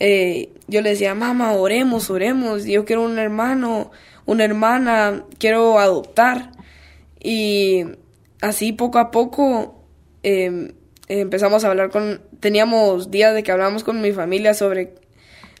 Eh, 0.00 0.50
yo 0.68 0.80
le 0.80 0.90
decía, 0.90 1.14
mamá, 1.14 1.52
oremos, 1.52 2.10
oremos, 2.10 2.64
yo 2.64 2.84
quiero 2.84 3.02
un 3.02 3.18
hermano, 3.18 3.90
una 4.26 4.44
hermana, 4.44 5.24
quiero 5.38 5.78
adoptar. 5.78 6.52
Y 7.20 7.84
así 8.40 8.72
poco 8.72 8.98
a 8.98 9.10
poco 9.10 9.84
em, 10.22 10.72
empezamos 11.08 11.64
a 11.64 11.68
hablar 11.68 11.90
con, 11.90 12.22
teníamos 12.40 13.10
días 13.10 13.34
de 13.34 13.42
que 13.42 13.52
hablábamos 13.52 13.84
con 13.84 14.00
mi 14.00 14.12
familia 14.12 14.54
sobre 14.54 14.94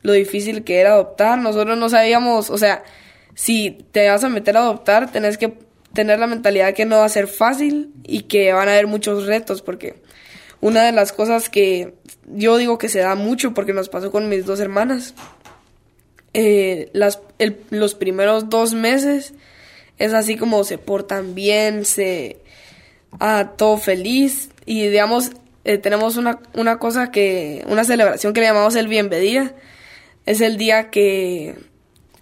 lo 0.02 0.12
difícil 0.12 0.64
que 0.64 0.80
era 0.80 0.92
adoptar. 0.92 1.38
Nosotros 1.38 1.78
no 1.78 1.88
sabíamos, 1.88 2.50
o 2.50 2.58
sea, 2.58 2.84
si 3.34 3.84
te 3.92 4.08
vas 4.08 4.24
a 4.24 4.28
meter 4.28 4.56
a 4.56 4.60
adoptar, 4.60 5.10
tenés 5.10 5.38
que 5.38 5.58
tener 5.92 6.18
la 6.18 6.26
mentalidad 6.26 6.74
que 6.74 6.84
no 6.84 6.98
va 6.98 7.04
a 7.04 7.08
ser 7.08 7.28
fácil 7.28 7.92
y 8.02 8.22
que 8.22 8.52
van 8.52 8.68
a 8.68 8.72
haber 8.72 8.86
muchos 8.86 9.26
retos, 9.26 9.62
porque 9.62 10.02
una 10.60 10.82
de 10.84 10.92
las 10.92 11.12
cosas 11.12 11.48
que 11.48 11.94
yo 12.26 12.56
digo 12.56 12.78
que 12.78 12.88
se 12.88 13.00
da 13.00 13.14
mucho, 13.14 13.54
porque 13.54 13.72
nos 13.72 13.88
pasó 13.88 14.10
con 14.10 14.28
mis 14.28 14.44
dos 14.44 14.60
hermanas, 14.60 15.14
eh, 16.32 16.90
los 17.70 17.94
primeros 17.94 18.48
dos 18.48 18.74
meses 18.74 19.34
es 19.98 20.12
así 20.12 20.36
como 20.36 20.64
se 20.64 20.78
portan 20.78 21.34
bien, 21.34 21.84
se... 21.84 22.38
Ah, 23.20 23.52
todo 23.56 23.76
feliz 23.76 24.50
y 24.66 24.88
digamos, 24.88 25.30
eh, 25.62 25.78
tenemos 25.78 26.16
una, 26.16 26.40
una 26.54 26.80
cosa 26.80 27.12
que, 27.12 27.64
una 27.68 27.84
celebración 27.84 28.32
que 28.32 28.40
le 28.40 28.46
llamamos 28.46 28.74
el 28.74 28.88
bienvenida, 28.88 29.54
es 30.26 30.40
el 30.40 30.56
día 30.56 30.90
que 30.90 31.54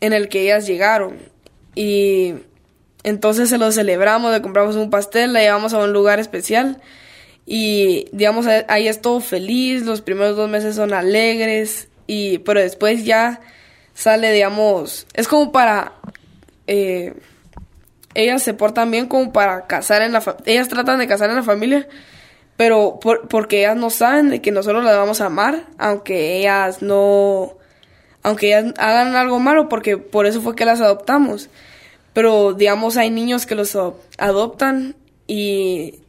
en 0.03 0.13
el 0.13 0.29
que 0.29 0.43
ellas 0.43 0.67
llegaron. 0.67 1.17
Y 1.75 2.35
entonces 3.05 3.49
se 3.49 3.57
lo 3.57 3.73
celebramos, 3.73 4.33
le 4.33 4.43
compramos 4.43 4.77
un 4.77 4.91
pastel, 4.91 5.33
la 5.33 5.41
llevamos 5.41 5.73
a 5.73 5.79
un 5.79 5.93
lugar 5.93 6.21
especial 6.21 6.83
y 7.47 8.07
digamos 8.13 8.47
ahí 8.47 8.89
es 8.89 9.01
todo 9.01 9.21
feliz, 9.21 9.83
los 9.83 10.03
primeros 10.03 10.37
dos 10.37 10.51
meses 10.51 10.77
son 10.77 10.93
alegres 10.93 11.89
y 12.07 12.39
pero 12.39 12.61
después 12.61 13.05
ya 13.05 13.41
sale 13.95 14.33
digamos, 14.33 15.07
es 15.15 15.27
como 15.27 15.51
para 15.51 15.95
eh, 16.67 17.15
ellas 18.15 18.43
se 18.43 18.55
portan 18.55 18.91
bien 18.91 19.09
como 19.09 19.33
para 19.33 19.67
casar 19.67 20.03
en 20.03 20.13
la 20.13 20.23
ellas 20.45 20.69
tratan 20.69 20.99
de 20.99 21.09
casar 21.09 21.31
en 21.31 21.37
la 21.37 21.43
familia 21.43 21.89
pero 22.57 23.01
porque 23.01 23.61
ellas 23.61 23.77
no 23.77 23.91
saben 23.91 24.31
de 24.31 24.41
que 24.41 24.53
nosotros 24.53 24.85
las 24.85 24.97
vamos 24.97 25.21
a 25.21 25.27
amar 25.27 25.65
aunque 25.79 26.39
ellas 26.39 26.83
no 26.83 27.57
aunque 28.23 28.55
hagan 28.55 29.17
algo 29.17 29.39
malo 29.41 29.69
porque 29.69 29.99
por 29.99 30.27
eso 30.27 30.41
fue 30.41 30.55
que 30.55 30.65
las 30.65 30.81
adoptamos 30.81 31.51
pero 32.13 32.53
digamos 32.53 32.97
hay 32.97 33.11
niños 33.11 33.47
que 33.47 33.55
los 33.55 33.77
adoptan 34.19 34.97
y 35.27 36.01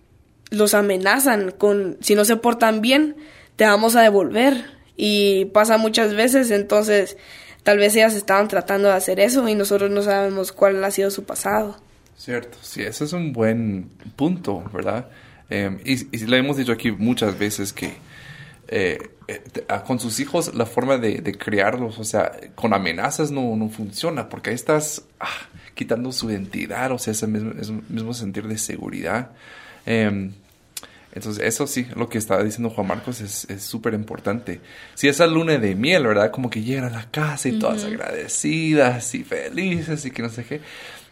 los 0.49 0.73
amenazan 0.73 1.52
con 1.52 1.97
si 2.02 2.15
no 2.15 2.26
se 2.26 2.36
portan 2.36 2.82
bien, 2.82 3.15
te 3.56 3.65
vamos 3.65 3.95
a 3.95 4.02
devolver. 4.02 4.65
Y 4.95 5.45
pasa 5.45 5.78
muchas 5.78 6.13
veces, 6.13 6.52
entonces 6.52 7.17
tal 7.63 7.80
vez 7.80 7.95
ellas 7.95 8.13
estaban 8.13 8.47
tratando 8.47 8.89
de 8.89 8.93
hacer 8.93 9.19
eso 9.19 9.47
y 9.47 9.56
nosotros 9.56 9.89
no 9.89 10.04
sabemos 10.04 10.52
cuál 10.52 10.84
ha 10.84 10.91
sido 10.91 11.10
su 11.10 11.23
pasado. 11.23 11.78
Cierto, 12.15 12.58
sí, 12.62 12.84
ese 12.84 13.06
es 13.06 13.13
un 13.13 13.34
buen 13.34 13.89
punto, 14.15 14.63
¿verdad? 14.71 15.10
Em, 15.49 15.80
y, 15.84 16.15
y, 16.15 16.26
le 16.28 16.38
hemos 16.38 16.58
dicho 16.58 16.71
aquí 16.71 16.91
muchas 16.91 17.38
veces 17.39 17.73
que 17.73 17.93
eh, 18.67 19.10
con 19.86 19.99
sus 19.99 20.19
hijos 20.19 20.53
la 20.55 20.65
forma 20.65 20.97
de, 20.97 21.21
criarlos, 21.38 21.99
o 21.99 22.03
sea, 22.03 22.31
con 22.55 22.73
amenazas 22.73 23.31
no, 23.31 23.55
no 23.55 23.69
funciona, 23.69 24.29
porque 24.29 24.49
ahí 24.49 24.55
estás 24.55 25.03
ah, 25.19 25.27
quitando 25.75 26.12
su 26.12 26.29
identidad, 26.29 26.91
o 26.91 26.97
sea, 26.97 27.12
ese 27.12 27.27
mismo, 27.27 27.51
ese 27.59 27.71
mismo 27.89 28.13
sentir 28.13 28.47
de 28.47 28.57
seguridad. 28.57 29.31
Eh, 29.86 30.31
entonces, 31.13 31.43
eso 31.45 31.67
sí, 31.67 31.86
lo 31.95 32.09
que 32.09 32.17
estaba 32.17 32.43
diciendo 32.43 32.71
Juan 32.71 32.88
Marcos 32.88 33.21
es 33.21 33.63
súper 33.63 33.93
importante. 33.93 34.62
Si 34.95 35.07
esa 35.07 35.27
luna 35.27 35.59
de 35.59 35.75
miel, 35.75 36.07
¿verdad? 36.07 36.31
Como 36.31 36.49
que 36.49 36.63
llegan 36.63 36.86
a 36.86 36.89
la 36.89 37.12
casa 37.12 37.49
y 37.49 37.59
todas 37.59 37.83
agradecidas 37.83 39.13
y 39.13 39.23
felices 39.23 40.05
y 40.05 40.12
que 40.12 40.23
no 40.23 40.29
sé 40.29 40.43
qué, 40.43 40.62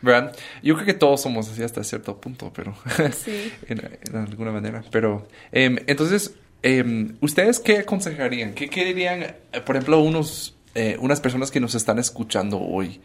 ¿verdad? 0.02 0.36
Yo 0.64 0.74
creo 0.74 0.88
que 0.88 0.96
todos 0.96 1.22
somos 1.22 1.48
así 1.50 1.62
hasta 1.62 1.84
cierto 1.84 2.20
punto, 2.20 2.52
pero 2.52 2.76
sí. 3.14 3.54
en, 3.68 4.16
alguna 4.16 4.52
manera. 4.52 4.84
Pero, 4.90 5.28
em, 5.52 5.78
entonces, 5.86 6.34
em, 6.64 7.18
¿ustedes 7.22 7.60
qué 7.60 7.80
aconsejarían? 7.80 8.54
¿Qué, 8.54 8.70
qué 8.70 8.86
dirían, 8.86 9.24
eh, 9.24 9.36
por 9.66 9.76
ejemplo, 9.76 10.00
unos, 10.02 10.56
eh, 10.76 10.98
unas 11.00 11.22
personas 11.22 11.52
que 11.52 11.60
nos 11.60 11.76
están 11.76 12.00
escuchando 12.00 12.60
hoy 12.60 13.02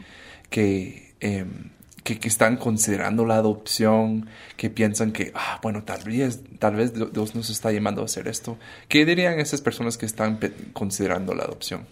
que 0.51 1.15
em, 1.21 1.71
que, 2.15 2.29
están 2.29 2.57
considerando 2.57 3.25
la 3.25 3.37
adopción, 3.37 4.29
que 4.57 4.71
piensan 4.71 5.13
que, 5.13 5.33
ah, 5.35 5.59
bueno, 5.63 5.83
tal 5.83 6.03
vez, 6.05 6.41
tal 6.59 6.77
vez 6.77 6.93
Dios 7.13 7.35
nos 7.35 7.51
está 7.51 7.73
llamando 7.73 8.03
a 8.03 8.05
hacer 8.05 8.29
esto. 8.29 8.57
¿Qué 8.89 9.05
dirían 9.05 9.41
esas 9.41 9.61
personas 9.61 9.99
que 9.99 10.07
están 10.07 10.39
considerando 10.73 11.35
la 11.35 11.45
adopción? 11.45 11.87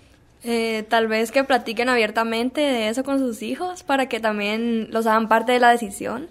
Eh, 0.45 0.85
tal 0.89 1.09
vez 1.09 1.33
que 1.33 1.43
platiquen 1.43 1.89
abiertamente 1.89 2.61
de 2.61 2.89
eso 2.89 3.03
con 3.03 3.19
sus 3.19 3.43
hijos 3.43 3.83
para 3.83 4.09
que 4.09 4.21
también 4.21 4.89
los 4.91 5.07
hagan 5.07 5.27
parte 5.27 5.53
de 5.53 5.59
la 5.59 5.71
decisión 5.71 6.29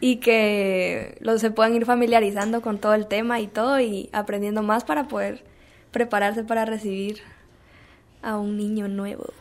y 0.00 0.16
que 0.16 1.16
los 1.20 1.40
se 1.40 1.50
puedan 1.50 1.74
ir 1.74 1.84
familiarizando 1.84 2.62
con 2.62 2.78
todo 2.78 2.94
el 2.94 3.06
tema 3.06 3.40
y 3.40 3.46
todo 3.46 3.78
y 3.80 4.08
aprendiendo 4.12 4.62
más 4.62 4.84
para 4.84 5.08
poder 5.08 5.44
prepararse 5.90 6.42
para 6.42 6.64
recibir 6.64 7.20
a 8.22 8.38
un 8.38 8.56
niño 8.56 8.88
nuevo 8.88 9.32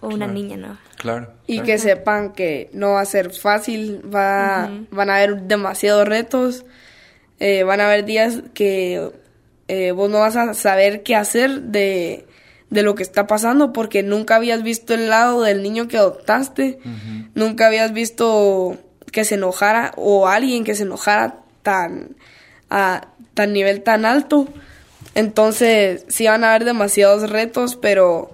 o 0.00 0.08
una 0.08 0.26
niña, 0.26 0.56
¿no? 0.56 0.78
Claro. 0.98 1.32
Y 1.46 1.60
que 1.60 1.78
sepan 1.78 2.32
que 2.32 2.70
no 2.72 2.92
va 2.92 3.00
a 3.00 3.06
ser 3.06 3.32
fácil, 3.32 4.02
va, 4.14 4.70
van 4.90 5.10
a 5.10 5.16
haber 5.16 5.42
demasiados 5.42 6.06
retos, 6.06 6.64
eh, 7.40 7.62
van 7.64 7.80
a 7.80 7.86
haber 7.86 8.04
días 8.04 8.42
que 8.52 9.10
eh, 9.68 9.92
vos 9.92 10.10
no 10.10 10.20
vas 10.20 10.36
a 10.36 10.52
saber 10.54 11.02
qué 11.02 11.16
hacer 11.16 11.62
de, 11.62 12.26
lo 12.70 12.94
que 12.94 13.02
está 13.02 13.26
pasando 13.26 13.72
porque 13.72 14.02
nunca 14.02 14.36
habías 14.36 14.62
visto 14.62 14.94
el 14.94 15.08
lado 15.08 15.42
del 15.42 15.62
niño 15.62 15.88
que 15.88 15.96
adoptaste, 15.96 16.80
nunca 17.34 17.68
habías 17.68 17.92
visto 17.92 18.78
que 19.14 19.24
se 19.24 19.36
enojara 19.36 19.92
o 19.96 20.26
alguien 20.26 20.64
que 20.64 20.74
se 20.74 20.82
enojara 20.82 21.36
tan 21.62 22.16
a 22.68 23.08
tan 23.32 23.52
nivel 23.52 23.82
tan 23.82 24.04
alto. 24.04 24.48
Entonces, 25.14 26.04
sí 26.08 26.26
van 26.26 26.42
a 26.42 26.50
haber 26.50 26.64
demasiados 26.64 27.30
retos, 27.30 27.76
pero 27.76 28.30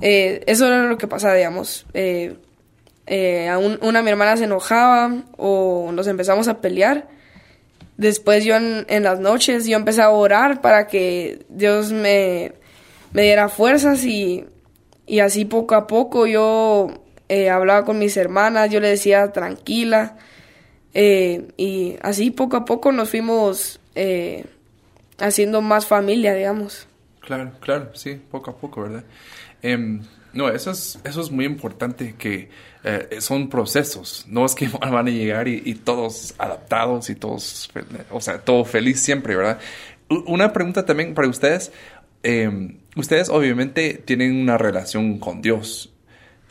eh, 0.00 0.44
eso 0.46 0.68
era 0.68 0.84
lo 0.84 0.96
que 0.96 1.08
pasaba, 1.08 1.34
digamos. 1.34 1.86
Eh, 1.92 2.36
eh, 3.06 3.50
una 3.80 4.02
mi 4.02 4.10
hermana 4.10 4.36
se 4.36 4.44
enojaba 4.44 5.24
o 5.36 5.90
nos 5.92 6.06
empezamos 6.06 6.46
a 6.46 6.60
pelear. 6.60 7.08
Después 7.96 8.44
yo 8.44 8.54
en, 8.56 9.02
las 9.02 9.18
noches 9.18 9.66
yo 9.66 9.76
empecé 9.76 10.02
a 10.02 10.10
orar 10.10 10.60
para 10.60 10.86
que 10.86 11.44
Dios 11.48 11.90
me, 11.90 12.52
me 13.12 13.22
diera 13.22 13.48
fuerzas 13.48 14.04
y, 14.04 14.44
y, 15.06 15.18
así 15.18 15.46
poco 15.46 15.74
a 15.74 15.88
poco 15.88 16.26
yo 16.26 17.05
hablaba 17.28 17.84
con 17.84 17.98
mis 17.98 18.16
hermanas, 18.16 18.70
yo 18.70 18.80
le 18.80 18.88
decía 18.88 19.32
tranquila 19.32 20.16
y 20.94 21.96
así 22.02 22.30
poco 22.30 22.56
a 22.56 22.64
poco 22.64 22.92
nos 22.92 23.10
fuimos 23.10 23.80
haciendo 25.18 25.60
más 25.60 25.86
familia, 25.86 26.34
digamos. 26.34 26.86
Claro, 27.20 27.52
claro, 27.60 27.90
sí, 27.94 28.20
poco 28.30 28.52
a 28.52 28.56
poco, 28.56 28.82
¿verdad? 28.82 29.04
Em, 29.60 30.00
no, 30.32 30.48
eso 30.48 30.70
es, 30.70 31.00
eso 31.02 31.20
es 31.20 31.30
muy 31.30 31.44
importante, 31.44 32.14
que 32.16 32.50
eh, 32.84 33.20
son 33.20 33.48
procesos, 33.48 34.26
no 34.28 34.44
es 34.44 34.54
que 34.54 34.68
van 34.80 35.08
a 35.08 35.10
llegar 35.10 35.48
y, 35.48 35.74
todos 35.74 36.34
adaptados 36.38 37.10
y 37.10 37.16
todos, 37.16 37.68
o 38.10 38.20
sea, 38.20 38.38
todo 38.38 38.64
feliz 38.64 39.00
siempre, 39.00 39.34
¿verdad? 39.34 39.58
Una 40.08 40.52
pregunta 40.52 40.84
también 40.84 41.14
para 41.14 41.28
ustedes, 41.28 41.72
em, 42.22 42.78
ustedes 42.94 43.28
obviamente 43.28 43.94
tienen 44.04 44.36
una 44.40 44.56
relación 44.56 45.18
con 45.18 45.42
Dios. 45.42 45.92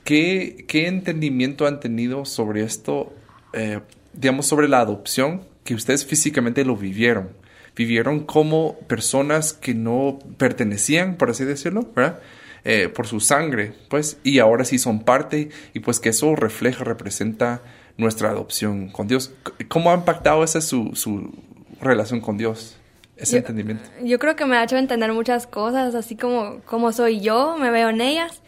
¿Qué, 0.06 0.66
qué 0.68 0.88
entendimiento 0.88 1.68
han 1.68 1.82
tenido 1.82 2.24
sobre 2.24 2.64
esto, 2.64 3.12
eh, 3.54 3.82
digamos, 4.14 4.46
sobre 4.46 4.70
la 4.70 4.80
adopción, 4.80 5.42
que 5.66 5.74
ustedes 5.74 6.06
físicamente 6.06 6.64
lo 6.64 6.78
vivieron? 6.78 7.32
Vivieron 7.76 8.22
como 8.22 8.78
personas 8.88 9.52
que 9.52 9.74
no 9.74 10.20
pertenecían, 10.38 11.16
por 11.16 11.32
así 11.32 11.44
decirlo, 11.44 11.90
¿verdad? 11.94 12.20
Eh, 12.64 12.88
por 12.88 13.08
su 13.08 13.20
sangre, 13.20 13.74
pues, 13.90 14.18
y 14.24 14.40
ahora 14.40 14.64
sí 14.64 14.78
son 14.78 15.04
parte, 15.04 15.50
y 15.74 15.80
pues 15.80 16.00
que 16.00 16.10
eso 16.10 16.36
refleja, 16.36 16.84
representa 16.84 17.62
nuestra 17.98 18.30
adopción 18.30 18.90
con 18.90 19.08
Dios. 19.08 19.34
¿Cómo 19.68 19.92
ha 19.92 19.96
impactado 19.96 20.44
esa 20.44 20.62
su, 20.62 20.92
su 20.96 21.34
relación 21.82 22.22
con 22.22 22.38
Dios? 22.38 22.78
Ese 23.18 23.38
entendimiento. 23.38 23.84
Yo 24.04 24.20
creo 24.20 24.36
que 24.36 24.46
me 24.46 24.58
ha 24.58 24.64
hecho 24.64 24.78
entender 24.78 25.14
muchas 25.14 25.48
cosas, 25.48 25.96
así 25.96 26.16
como 26.16 26.60
cómo 26.66 26.92
soy 26.92 27.22
yo, 27.22 27.56
me 27.58 27.72
veo 27.72 27.90
en 27.90 28.02
ellas, 28.02 28.42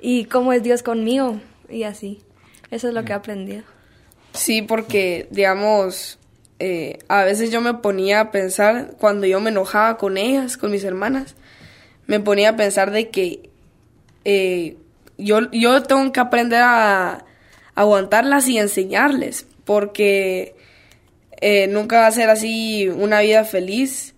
y 0.00 0.24
cómo 0.26 0.52
es 0.52 0.62
Dios 0.62 0.82
conmigo, 0.82 1.40
y 1.68 1.84
así. 1.84 2.20
Eso 2.70 2.88
es 2.88 2.94
lo 2.94 3.04
que 3.04 3.12
he 3.12 3.16
aprendido. 3.16 3.62
Sí, 4.32 4.62
porque, 4.62 5.28
digamos, 5.30 6.18
eh, 6.58 6.98
a 7.08 7.24
veces 7.24 7.50
yo 7.50 7.60
me 7.60 7.74
ponía 7.74 8.20
a 8.20 8.30
pensar, 8.30 8.94
cuando 8.98 9.26
yo 9.26 9.40
me 9.40 9.50
enojaba 9.50 9.98
con 9.98 10.16
ellas, 10.18 10.56
con 10.56 10.70
mis 10.70 10.84
hermanas, 10.84 11.34
me 12.06 12.20
ponía 12.20 12.50
a 12.50 12.56
pensar 12.56 12.90
de 12.90 13.08
que 13.08 13.50
eh, 14.24 14.76
yo, 15.18 15.50
yo 15.52 15.82
tengo 15.82 16.12
que 16.12 16.20
aprender 16.20 16.60
a, 16.62 17.24
aguantarlas 17.74 18.48
y 18.48 18.58
enseñarles, 18.58 19.46
porque 19.64 20.54
eh, 21.40 21.66
nunca 21.68 22.00
va 22.00 22.06
a 22.06 22.12
ser 22.12 22.30
así 22.30 22.88
una 22.88 23.20
vida 23.20 23.44
feliz 23.44 24.14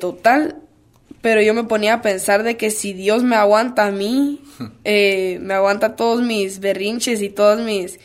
total. 0.00 0.56
Pero 1.20 1.42
yo 1.42 1.52
me 1.54 1.64
ponía 1.64 1.94
a 1.94 2.02
pensar 2.02 2.42
de 2.42 2.56
que 2.56 2.70
si 2.70 2.92
Dios 2.92 3.22
me 3.24 3.36
aguanta 3.36 3.86
a 3.86 3.90
mí, 3.90 4.40
me 4.84 5.54
aguanta 5.54 5.96
todos 5.96 6.22
mis 6.22 6.60
berrinches 6.60 7.22
y 7.22 7.28
todos 7.28 7.60
mis... 7.60 7.98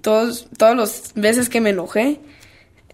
todos, 0.00 0.48
todas 0.56 0.76
las 0.76 1.12
veces 1.14 1.48
que 1.48 1.60
me 1.60 1.70
enojé, 1.70 2.20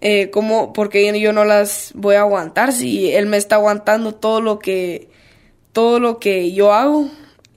eh, 0.05 0.31
¿cómo, 0.31 0.73
porque 0.73 1.19
yo 1.21 1.33
no 1.33 1.45
las 1.45 1.93
voy 1.95 2.17
a 2.17 2.23
aguantar 2.23 2.73
si 2.73 3.13
Él 3.13 3.27
me 3.27 3.37
está 3.37 3.55
aguantando 3.55 4.13
todo 4.13 4.41
lo 4.41 4.59
que 4.59 5.09
todo 5.73 6.01
lo 6.01 6.19
que 6.19 6.53
yo 6.53 6.73
hago 6.73 7.09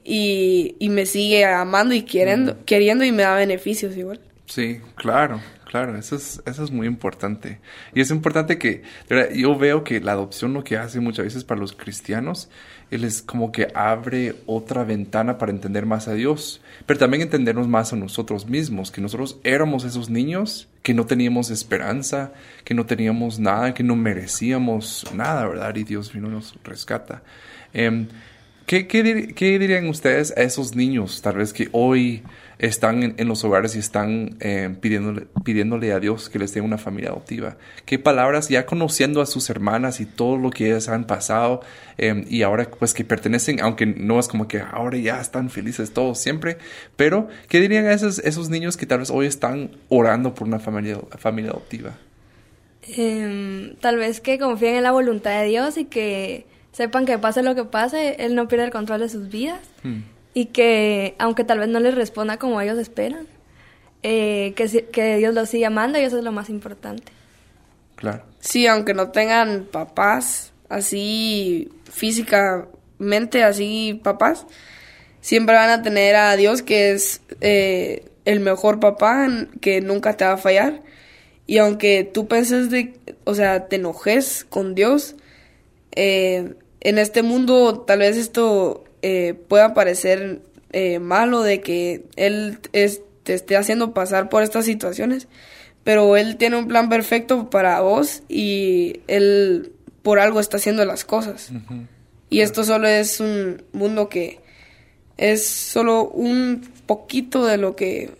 y, 0.04 0.76
y 0.78 0.88
me 0.88 1.06
sigue 1.06 1.44
amando 1.44 1.92
y 1.92 2.02
queriendo, 2.02 2.56
queriendo 2.64 3.04
y 3.04 3.10
me 3.10 3.24
da 3.24 3.34
beneficios 3.34 3.96
igual. 3.96 4.20
Sí, 4.46 4.80
claro, 4.94 5.40
claro, 5.64 5.98
eso 5.98 6.14
es, 6.14 6.40
eso 6.46 6.62
es 6.62 6.70
muy 6.70 6.86
importante. 6.86 7.58
Y 7.94 8.00
es 8.00 8.10
importante 8.10 8.58
que, 8.58 8.82
yo 9.34 9.58
veo 9.58 9.82
que 9.82 10.00
la 10.00 10.12
adopción 10.12 10.54
lo 10.54 10.62
que 10.62 10.76
hace 10.76 11.00
muchas 11.00 11.24
veces 11.24 11.42
para 11.42 11.60
los 11.60 11.72
cristianos, 11.72 12.48
es 12.92 13.22
como 13.22 13.50
que 13.50 13.66
abre 13.74 14.36
otra 14.46 14.84
ventana 14.84 15.36
para 15.36 15.50
entender 15.50 15.84
más 15.84 16.06
a 16.06 16.14
Dios, 16.14 16.62
pero 16.86 17.00
también 17.00 17.22
entendernos 17.22 17.66
más 17.66 17.92
a 17.92 17.96
nosotros 17.96 18.46
mismos, 18.46 18.92
que 18.92 19.00
nosotros 19.00 19.40
éramos 19.42 19.84
esos 19.84 20.08
niños 20.08 20.68
que 20.84 20.94
no 20.94 21.06
teníamos 21.06 21.50
esperanza, 21.50 22.32
que 22.64 22.74
no 22.74 22.86
teníamos 22.86 23.40
nada, 23.40 23.74
que 23.74 23.82
no 23.82 23.96
merecíamos 23.96 25.04
nada, 25.12 25.48
¿verdad? 25.48 25.74
Y 25.74 25.82
Dios 25.82 26.12
vino 26.12 26.28
y 26.28 26.30
nos 26.30 26.56
rescata. 26.62 27.24
Em, 27.74 28.06
¿Qué, 28.66 28.86
qué 28.88 29.58
dirían 29.58 29.88
ustedes 29.88 30.32
a 30.36 30.42
esos 30.42 30.74
niños, 30.74 31.22
tal 31.22 31.36
vez 31.36 31.52
que 31.52 31.68
hoy 31.70 32.22
están 32.58 33.02
en, 33.02 33.14
en 33.18 33.28
los 33.28 33.44
hogares 33.44 33.76
y 33.76 33.78
están 33.78 34.36
eh, 34.40 34.74
pidiéndole, 34.80 35.26
pidiéndole 35.44 35.92
a 35.92 36.00
Dios 36.00 36.28
que 36.30 36.38
les 36.38 36.54
dé 36.54 36.60
una 36.60 36.78
familia 36.78 37.10
adoptiva? 37.10 37.56
¿Qué 37.84 37.98
palabras, 37.98 38.48
ya 38.48 38.66
conociendo 38.66 39.20
a 39.20 39.26
sus 39.26 39.50
hermanas 39.50 40.00
y 40.00 40.06
todo 40.06 40.36
lo 40.36 40.50
que 40.50 40.66
ellas 40.66 40.88
han 40.88 41.04
pasado 41.06 41.60
eh, 41.98 42.24
y 42.28 42.42
ahora 42.42 42.68
pues 42.70 42.94
que 42.94 43.04
pertenecen, 43.04 43.60
aunque 43.60 43.86
no 43.86 44.18
es 44.18 44.28
como 44.28 44.48
que 44.48 44.60
ahora 44.60 44.98
ya 44.98 45.20
están 45.20 45.50
felices 45.50 45.92
todos 45.92 46.18
siempre, 46.18 46.58
pero 46.96 47.28
¿qué 47.48 47.60
dirían 47.60 47.86
a 47.86 47.92
esos, 47.92 48.18
esos 48.20 48.48
niños 48.48 48.76
que 48.76 48.86
tal 48.86 49.00
vez 49.00 49.10
hoy 49.10 49.26
están 49.26 49.70
orando 49.88 50.34
por 50.34 50.48
una 50.48 50.58
familia, 50.58 50.98
familia 51.18 51.50
adoptiva? 51.50 51.94
Em, 52.88 53.74
tal 53.76 53.96
vez 53.96 54.20
que 54.20 54.38
confíen 54.38 54.76
en 54.76 54.82
la 54.84 54.92
voluntad 54.92 55.40
de 55.40 55.48
Dios 55.48 55.76
y 55.76 55.86
que 55.86 56.46
sepan 56.72 57.04
que 57.04 57.18
pase 57.18 57.42
lo 57.42 57.54
que 57.54 57.64
pase, 57.64 58.16
Él 58.18 58.34
no 58.34 58.48
pierde 58.48 58.66
el 58.66 58.70
control 58.70 59.00
de 59.00 59.08
sus 59.08 59.28
vidas. 59.28 59.60
Hmm. 59.82 60.02
Y 60.36 60.46
que, 60.46 61.14
aunque 61.18 61.44
tal 61.44 61.60
vez 61.60 61.68
no 61.68 61.80
les 61.80 61.94
responda 61.94 62.36
como 62.36 62.60
ellos 62.60 62.76
esperan, 62.76 63.26
eh, 64.02 64.52
que, 64.54 64.84
que 64.92 65.16
Dios 65.16 65.32
los 65.32 65.48
sigue 65.48 65.64
amando 65.64 65.98
y 65.98 66.02
eso 66.02 66.18
es 66.18 66.24
lo 66.24 66.30
más 66.30 66.50
importante. 66.50 67.10
Claro. 67.94 68.22
Sí, 68.38 68.66
aunque 68.66 68.92
no 68.92 69.12
tengan 69.12 69.64
papás 69.64 70.52
así 70.68 71.72
físicamente, 71.90 73.44
así 73.44 73.98
papás, 74.04 74.44
siempre 75.22 75.54
van 75.54 75.70
a 75.70 75.80
tener 75.80 76.16
a 76.16 76.36
Dios 76.36 76.60
que 76.60 76.90
es 76.90 77.22
eh, 77.40 78.04
el 78.26 78.40
mejor 78.40 78.78
papá, 78.78 79.26
que 79.62 79.80
nunca 79.80 80.18
te 80.18 80.26
va 80.26 80.32
a 80.32 80.36
fallar. 80.36 80.82
Y 81.46 81.56
aunque 81.56 82.04
tú 82.04 82.28
penses 82.28 82.68
de, 82.68 82.92
o 83.24 83.34
sea, 83.34 83.68
te 83.68 83.76
enojes 83.76 84.44
con 84.44 84.74
Dios, 84.74 85.16
eh, 85.92 86.56
en 86.82 86.98
este 86.98 87.22
mundo 87.22 87.84
tal 87.86 88.00
vez 88.00 88.18
esto 88.18 88.84
eh, 89.08 89.34
pueda 89.48 89.72
parecer 89.72 90.40
eh, 90.72 90.98
malo 90.98 91.42
de 91.42 91.60
que 91.60 92.02
Él 92.16 92.58
es- 92.72 93.02
te 93.22 93.34
esté 93.34 93.56
haciendo 93.56 93.92
pasar 93.94 94.28
por 94.28 94.42
estas 94.42 94.64
situaciones, 94.64 95.28
pero 95.84 96.16
Él 96.16 96.36
tiene 96.36 96.56
un 96.56 96.66
plan 96.66 96.88
perfecto 96.88 97.48
para 97.50 97.80
vos 97.80 98.22
y 98.28 99.00
Él 99.06 99.72
por 100.02 100.18
algo 100.18 100.40
está 100.40 100.56
haciendo 100.56 100.84
las 100.84 101.04
cosas. 101.04 101.50
Y 102.30 102.40
esto 102.40 102.64
solo 102.64 102.88
es 102.88 103.20
un 103.20 103.62
mundo 103.72 104.08
que 104.08 104.40
es 105.16 105.46
solo 105.46 106.08
un 106.08 106.62
poquito 106.86 107.46
de 107.46 107.56
lo 107.58 107.74
que 107.76 108.10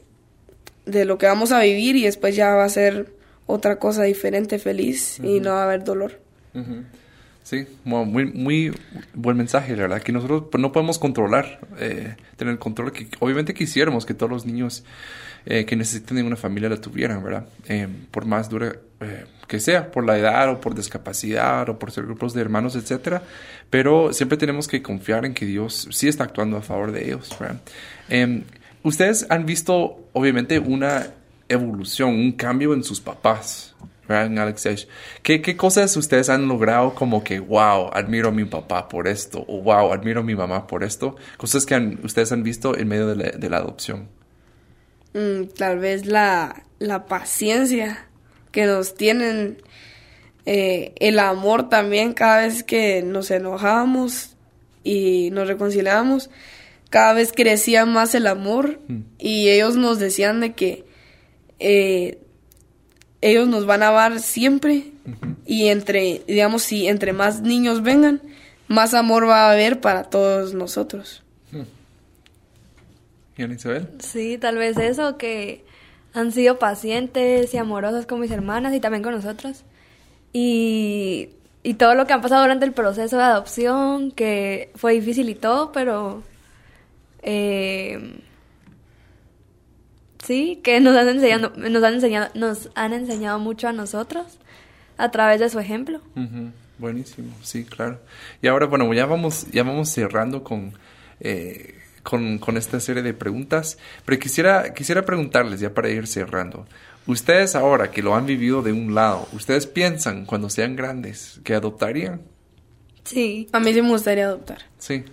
de 0.87 1.05
lo 1.05 1.19
que 1.19 1.27
vamos 1.27 1.51
a 1.51 1.61
vivir 1.61 1.97
y 1.97 2.05
después 2.05 2.37
ya 2.37 2.55
va 2.55 2.65
a 2.65 2.69
ser 2.69 3.13
otra 3.47 3.79
cosa 3.81 4.05
diferente, 4.05 4.59
feliz 4.61 5.19
y 5.23 5.41
no 5.41 5.51
va 5.51 5.63
a 5.63 5.65
haber 5.65 5.83
dolor. 5.85 6.21
Ujú. 6.55 6.85
Sí, 7.47 7.65
mu- 7.85 8.05
muy, 8.05 8.25
muy 8.27 8.73
buen 9.15 9.37
mensaje, 9.37 9.77
la 9.77 9.83
verdad, 9.83 10.03
que 10.03 10.11
nosotros 10.11 10.47
pues, 10.51 10.61
no 10.61 10.73
podemos 10.73 10.99
controlar, 10.99 11.61
eh, 11.79 12.17
tener 12.37 12.51
el 12.51 12.59
control 12.59 12.91
que 12.91 13.07
obviamente 13.21 13.55
quisiéramos 13.55 14.05
que 14.05 14.15
todos 14.15 14.33
los 14.33 14.45
niños 14.47 14.83
eh, 15.45 15.65
que 15.65 15.77
necesiten 15.77 16.17
de 16.17 16.25
una 16.25 16.35
familia 16.35 16.69
la 16.69 16.81
tuvieran, 16.81 17.23
¿verdad? 17.23 17.47
Eh, 17.69 17.87
por 18.11 18.25
más 18.27 18.49
dura 18.51 18.75
eh, 19.01 19.27
que 19.47 19.61
sea, 19.61 19.93
por 19.93 20.05
la 20.05 20.19
edad 20.19 20.51
o 20.51 20.61
por 20.61 20.75
discapacidad 20.75 21.69
o 21.69 21.79
por 21.79 21.93
ser 21.93 22.05
grupos 22.07 22.35
de 22.35 22.41
hermanos, 22.41 22.75
etcétera, 22.75 23.23
pero 23.71 24.13
siempre 24.13 24.37
tenemos 24.39 24.67
que 24.67 24.83
confiar 24.83 25.25
en 25.25 25.33
que 25.33 25.47
Dios 25.47 25.87
sí 25.93 26.09
está 26.09 26.25
actuando 26.25 26.57
a 26.57 26.63
favor 26.63 26.91
de 26.91 27.05
ellos, 27.05 27.31
¿verdad? 27.39 27.61
Em, 28.09 28.43
Ustedes 28.83 29.25
han 29.31 29.47
visto, 29.47 30.09
obviamente, 30.15 30.59
una 30.61 31.09
evolución, 31.49 32.11
un 32.11 32.33
cambio 32.33 32.73
en 32.75 32.83
sus 32.83 33.01
papás, 33.01 33.75
¿verdad? 34.09 34.55
¿Qué, 35.23 35.43
¿Qué 35.43 35.57
cosas 35.57 35.97
ustedes 35.97 36.29
han 36.29 36.49
logrado 36.49 36.95
como 36.95 37.25
que, 37.25 37.41
wow, 37.41 37.91
admiro 37.93 38.29
a 38.29 38.33
mi 38.33 38.45
papá 38.45 38.89
por 38.89 39.09
esto, 39.09 39.45
o 39.49 39.63
wow, 39.63 39.93
admiro 39.93 40.21
a 40.21 40.23
mi 40.23 40.35
mamá 40.35 40.67
por 40.67 40.85
esto? 40.85 41.17
Cosas 41.37 41.67
que 41.67 41.75
han- 41.75 41.99
ustedes 42.05 42.33
han 42.33 42.43
visto 42.43 42.77
en 42.77 42.89
medio 42.89 43.07
de 43.09 43.17
la, 43.17 43.31
de 43.31 43.51
la 43.51 43.57
adopción. 43.59 44.09
Mm, 45.15 45.45
tal 45.57 45.79
vez 45.79 46.07
la, 46.07 46.65
la 46.79 47.07
paciencia 47.07 48.07
que 48.53 48.67
nos 48.67 48.95
tienen, 48.95 49.59
eh, 50.45 50.93
el 51.01 51.19
amor 51.19 51.69
también 51.69 52.13
cada 52.13 52.43
vez 52.47 52.63
que 52.63 53.03
nos 53.03 53.31
enojábamos 53.31 54.37
y 54.85 55.31
nos 55.33 55.49
reconciliábamos, 55.49 56.31
cada 56.91 57.13
vez 57.15 57.33
crecía 57.33 57.85
más 57.85 58.15
el 58.15 58.27
amor 58.29 58.79
y 59.19 59.49
ellos 59.49 59.77
nos 59.77 59.99
decían 59.99 60.41
de 60.41 60.53
que 60.55 60.85
eh, 61.59 62.19
ellos 63.21 63.49
nos 63.49 63.67
van 63.67 63.83
a 63.83 63.89
amar 63.89 64.21
siempre 64.21 64.93
y 65.45 65.69
entre, 65.69 66.23
digamos, 66.27 66.63
si 66.63 66.87
entre 66.89 67.13
más 67.13 67.41
niños 67.41 67.83
vengan, 67.83 68.21
más 68.69 68.95
amor 68.95 69.29
va 69.29 69.47
a 69.47 69.53
haber 69.53 69.81
para 69.81 70.05
todos 70.05 70.55
nosotros. 70.55 71.23
¿Y 73.37 73.43
Ana 73.43 73.55
Isabel? 73.55 73.89
Sí, 73.99 74.39
tal 74.39 74.57
vez 74.57 74.79
eso, 74.79 75.19
que 75.19 75.65
han 76.15 76.33
sido 76.33 76.59
pacientes 76.59 77.53
y 77.53 77.59
amorosos 77.59 78.07
con 78.07 78.21
mis 78.21 78.31
hermanas 78.31 78.75
y 78.75 78.81
también 78.81 79.03
con 79.03 79.15
nosotros. 79.15 79.65
Y, 80.33 81.31
y 81.63 81.75
todo 81.75 81.95
lo 81.95 82.07
que 82.07 82.15
han 82.15 82.23
pasado 82.23 82.43
durante 82.43 82.65
el 82.65 82.73
proceso 82.73 83.19
de 83.19 83.25
adopción, 83.25 84.11
que 84.11 84.71
fue 84.75 84.95
difícil 84.95 85.29
y 85.29 85.35
todo, 85.35 85.73
pero 85.73 86.23
eh, 87.23 88.21
sí, 90.25 90.61
que 90.63 90.81
nos 90.81 90.97
han 90.97 91.09
enseñado, 91.09 91.53
nos 91.57 91.83
han 91.83 91.95
enseñado, 91.95 92.29
nos 92.35 92.71
han 92.75 92.93
enseñado 92.93 93.39
mucho 93.39 93.69
a 93.69 93.73
nosotros 93.73 94.39
a 94.99 95.11
través 95.11 95.41
de 95.41 95.49
su 95.51 95.59
ejemplo. 95.59 96.01
Buenísimo, 96.79 97.33
sí, 97.43 97.65
claro. 97.65 98.01
Y 98.43 98.49
ahora, 98.49 98.67
bueno, 98.67 98.93
ya 98.95 99.07
vamos, 99.07 99.47
ya 99.51 99.63
vamos 99.63 99.89
cerrando 99.91 100.43
con, 100.45 100.73
eh, 101.21 101.75
con, 102.03 102.39
con 102.39 102.57
esta 102.57 102.81
serie 102.81 103.03
de 103.03 103.15
preguntas, 103.15 103.79
pero 104.05 104.19
quisiera, 104.19 104.75
quisiera 104.75 105.05
preguntarles 105.05 105.61
ya 105.61 105.73
para 105.73 105.89
ir 105.89 106.07
cerrando. 106.07 106.67
Ustedes 107.07 107.55
ahora 107.55 107.91
que 107.91 108.03
lo 108.03 108.15
han 108.17 108.27
vivido 108.27 108.63
de 108.63 108.73
un 108.73 108.95
lado, 108.95 109.29
¿ustedes 109.33 109.67
piensan 109.67 110.27
cuando 110.27 110.51
sean 110.51 110.75
grandes 110.77 111.41
que 111.45 111.55
adoptarían? 111.55 112.21
Sí. 113.05 113.47
A 113.53 113.61
mí 113.61 113.73
sí 113.73 113.81
me 113.81 113.89
gustaría 113.91 114.25
adoptar. 114.27 114.59
Sí. 114.79 115.05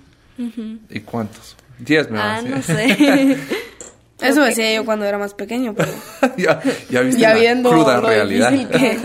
¿Y 0.90 1.00
cuántos? 1.02 1.56
Diez 1.78 2.10
me 2.10 2.18
Ah, 2.20 2.42
van 2.42 2.48
a 2.48 2.50
no 2.50 2.56
decir. 2.58 2.76
sé. 2.76 3.38
Eso 4.24 4.42
decía 4.44 4.74
yo 4.74 4.86
cuando 4.86 5.06
era 5.06 5.18
más 5.18 5.34
pequeño, 5.34 5.74
pero 5.76 5.92
ya, 6.38 6.62
ya 6.90 7.02
viste 7.02 7.22
Ya 7.22 7.34
la 7.34 7.40
viendo 7.40 7.70
cruda 7.70 8.00
lo 8.02 8.08
realidad. 8.08 8.52
que- 8.70 9.00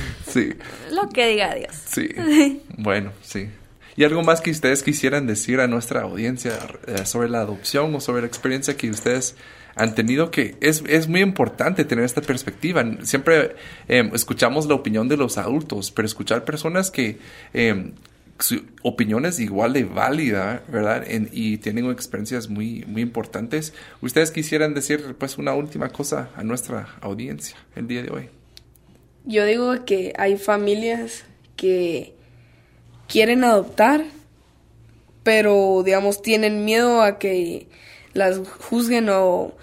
sí. 0.30 0.52
Lo 0.92 1.08
que 1.08 1.28
diga 1.28 1.54
Dios. 1.54 1.72
Sí, 1.86 2.08
bueno, 2.78 3.12
sí. 3.22 3.48
¿Y 3.96 4.02
algo 4.04 4.22
más 4.22 4.40
que 4.40 4.50
ustedes 4.50 4.82
quisieran 4.82 5.26
decir 5.26 5.60
a 5.60 5.68
nuestra 5.68 6.02
audiencia 6.02 6.52
eh, 6.88 7.06
sobre 7.06 7.28
la 7.28 7.40
adopción 7.40 7.94
o 7.94 8.00
sobre 8.00 8.22
la 8.22 8.26
experiencia 8.26 8.76
que 8.76 8.90
ustedes 8.90 9.36
han 9.76 9.94
tenido? 9.94 10.32
Que 10.32 10.56
es, 10.60 10.82
es 10.88 11.06
muy 11.06 11.20
importante 11.20 11.84
tener 11.84 12.04
esta 12.04 12.20
perspectiva. 12.20 12.84
Siempre 13.02 13.54
eh, 13.86 14.10
escuchamos 14.12 14.66
la 14.66 14.74
opinión 14.74 15.08
de 15.08 15.16
los 15.16 15.38
adultos, 15.38 15.92
pero 15.92 16.06
escuchar 16.06 16.44
personas 16.44 16.90
que 16.90 17.18
eh, 17.52 17.92
su 18.38 18.62
opinión 18.82 19.24
es 19.26 19.38
igual 19.38 19.72
de 19.72 19.84
válida, 19.84 20.62
¿verdad? 20.68 21.04
En- 21.06 21.28
y 21.32 21.58
tienen 21.58 21.90
experiencias 21.90 22.48
muy, 22.48 22.84
muy 22.86 23.02
importantes. 23.02 23.72
¿Ustedes 24.00 24.30
quisieran 24.30 24.74
decir 24.74 25.14
pues 25.18 25.38
una 25.38 25.54
última 25.54 25.88
cosa 25.90 26.30
a 26.36 26.42
nuestra 26.42 26.96
audiencia 27.00 27.56
el 27.76 27.86
día 27.86 28.02
de 28.02 28.10
hoy? 28.10 28.28
yo 29.26 29.46
digo 29.46 29.86
que 29.86 30.12
hay 30.18 30.36
familias 30.36 31.24
que 31.56 32.14
quieren 33.08 33.42
adoptar, 33.42 34.04
pero 35.22 35.82
digamos 35.82 36.20
tienen 36.20 36.64
miedo 36.66 37.00
a 37.02 37.18
que 37.18 37.68
las 38.12 38.38
juzguen 38.46 39.08
o, 39.08 39.54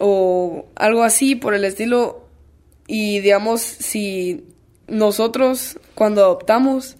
o 0.00 0.66
algo 0.76 1.02
así 1.02 1.34
por 1.36 1.54
el 1.54 1.64
estilo. 1.64 2.26
Y 2.86 3.20
digamos, 3.20 3.60
si 3.60 4.44
nosotros 4.88 5.78
cuando 5.94 6.22
adoptamos, 6.22 6.96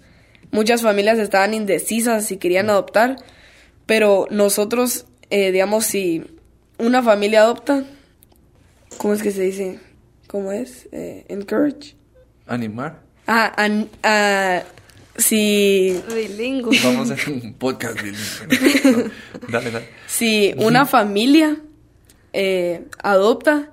muchas 0.53 0.83
familias 0.83 1.19
estaban 1.19 1.53
indecisas 1.55 2.25
si 2.27 2.37
querían 2.37 2.71
adoptar, 2.71 3.17
pero 3.87 4.27
nosotros, 4.31 5.07
eh, 5.31 5.51
digamos, 5.51 5.85
si 5.87 6.23
una 6.79 7.03
familia 7.03 7.41
adopta, 7.43 7.85
¿cómo 8.99 9.15
es 9.15 9.23
que 9.23 9.33
se 9.33 9.43
dice? 9.43 9.81
¿Cómo 10.29 10.53
es? 10.53 10.89
Eh, 10.93 11.25
encourage. 11.29 11.97
¿Animar? 12.47 13.01
Ah, 13.27 13.53
an- 13.57 13.89
ah, 14.03 14.63
si, 15.17 16.01
Bilingüe. 16.15 16.79
Vamos 16.85 17.11
a 17.11 17.15
hacer 17.15 17.33
un 17.35 17.55
podcast 17.55 17.97
bilingüe. 18.01 18.93
¿no? 18.93 19.11
Dale, 19.51 19.71
dale. 19.71 19.89
si 20.07 20.55
una 20.57 20.87
familia 20.87 21.57
eh, 22.33 22.87
adopta, 23.03 23.71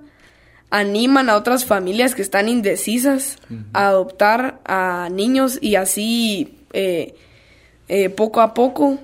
animan 0.70 1.30
a 1.30 1.36
otras 1.36 1.64
familias 1.64 2.14
que 2.14 2.22
están 2.22 2.48
indecisas 2.48 3.38
a 3.72 3.88
adoptar 3.88 4.60
a 4.66 5.08
niños 5.10 5.58
y 5.60 5.74
así 5.76 6.58
eh, 6.72 7.14
eh, 7.88 8.08
poco 8.10 8.40
a 8.40 8.54
poco 8.54 8.98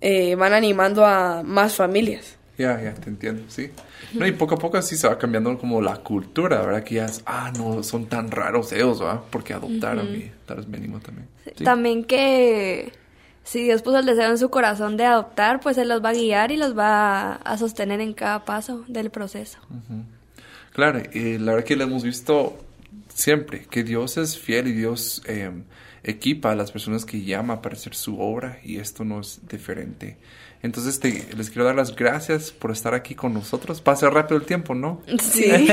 eh, 0.00 0.34
van 0.34 0.52
animando 0.52 1.04
a 1.04 1.42
más 1.42 1.74
familias. 1.76 2.36
Ya, 2.58 2.80
ya, 2.82 2.94
te 2.94 3.08
entiendo, 3.08 3.44
sí. 3.48 3.70
No, 4.14 4.26
y 4.26 4.32
poco 4.32 4.56
a 4.56 4.58
poco 4.58 4.76
así 4.76 4.96
se 4.96 5.08
va 5.08 5.18
cambiando 5.18 5.56
como 5.58 5.80
la 5.80 5.96
cultura, 5.96 6.60
¿verdad? 6.60 6.82
Que 6.84 6.96
ya 6.96 7.06
es, 7.06 7.22
ah, 7.24 7.52
no, 7.56 7.82
son 7.82 8.06
tan 8.06 8.30
raros 8.30 8.72
ellos, 8.72 9.00
¿verdad? 9.00 9.20
Porque 9.30 9.54
adoptaron 9.54 10.14
y 10.14 10.30
tal 10.44 10.58
vez 10.58 10.68
me 10.68 10.76
animo 10.76 11.00
también. 11.00 11.28
Sí. 11.56 11.64
También 11.64 12.04
que, 12.04 12.92
Si 13.42 13.64
Dios 13.64 13.82
puso 13.82 13.98
el 13.98 14.06
deseo 14.06 14.30
en 14.30 14.38
su 14.38 14.50
corazón 14.50 14.96
de 14.96 15.06
adoptar, 15.06 15.60
pues 15.60 15.78
Él 15.78 15.88
los 15.88 16.04
va 16.04 16.10
a 16.10 16.14
guiar 16.14 16.52
y 16.52 16.56
los 16.56 16.76
va 16.76 17.34
a 17.34 17.58
sostener 17.58 18.00
en 18.00 18.12
cada 18.12 18.44
paso 18.44 18.84
del 18.86 19.10
proceso. 19.10 19.58
Claro, 20.72 21.02
y 21.12 21.38
la 21.38 21.52
verdad 21.52 21.66
que 21.66 21.76
lo 21.76 21.84
hemos 21.84 22.02
visto 22.02 22.58
siempre, 23.14 23.66
que 23.70 23.82
Dios 23.84 24.16
es 24.16 24.38
fiel 24.38 24.68
y 24.68 24.72
Dios 24.72 25.22
eh, 25.26 25.50
equipa 26.04 26.50
a 26.52 26.54
las 26.56 26.72
personas 26.72 27.04
que 27.04 27.22
llama 27.22 27.62
para 27.62 27.74
hacer 27.76 27.94
su 27.94 28.20
obra 28.20 28.58
y 28.64 28.78
esto 28.78 29.04
no 29.04 29.20
es 29.20 29.40
diferente. 29.48 30.16
Entonces 30.64 31.00
te, 31.00 31.26
les 31.36 31.50
quiero 31.50 31.64
dar 31.64 31.74
las 31.74 31.96
gracias 31.96 32.52
por 32.52 32.70
estar 32.70 32.94
aquí 32.94 33.16
con 33.16 33.34
nosotros. 33.34 33.80
Pasa 33.80 34.08
rápido 34.10 34.38
el 34.38 34.46
tiempo, 34.46 34.76
¿no? 34.76 35.02
Sí. 35.20 35.42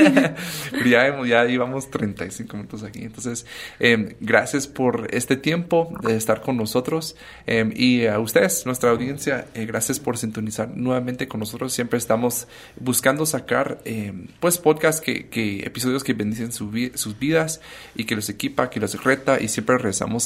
ya, 0.90 1.06
hemos- 1.08 1.28
ya 1.28 1.44
llevamos 1.46 1.92
35 1.92 2.58
minutos 2.58 2.82
aquí. 2.82 3.02
Entonces, 3.04 3.46
eh, 3.80 4.16
gracias 4.20 4.66
por 4.66 5.08
este 5.14 5.38
tiempo 5.38 5.94
de 6.02 6.16
estar 6.16 6.42
con 6.42 6.58
nosotros. 6.58 7.16
Eh, 7.46 7.70
y 7.76 8.08
a 8.08 8.18
ustedes, 8.18 8.66
nuestra 8.66 8.90
audiencia, 8.90 9.46
eh, 9.54 9.68
gracias 9.68 10.00
por 10.00 10.18
sintonizar 10.18 10.76
nuevamente 10.76 11.28
con 11.28 11.40
nosotros. 11.40 11.72
Siempre 11.72 12.00
estamos 12.00 12.48
buscando 12.80 13.28
sacar, 13.28 13.82
eh, 13.86 14.12
pues, 14.40 14.58
podcasts, 14.58 15.02
que, 15.02 15.28
que, 15.30 15.60
episodios 15.68 16.04
que 16.04 16.14
bendicen 16.14 16.52
su 16.52 16.72
vi- 16.72 16.94
sus 16.96 17.20
vidas 17.20 17.62
y 17.96 18.06
que 18.06 18.16
los 18.16 18.28
equipa, 18.30 18.72
que 18.72 18.80
los 18.80 19.04
reta 19.04 19.40
y 19.40 19.50
siempre 19.50 19.78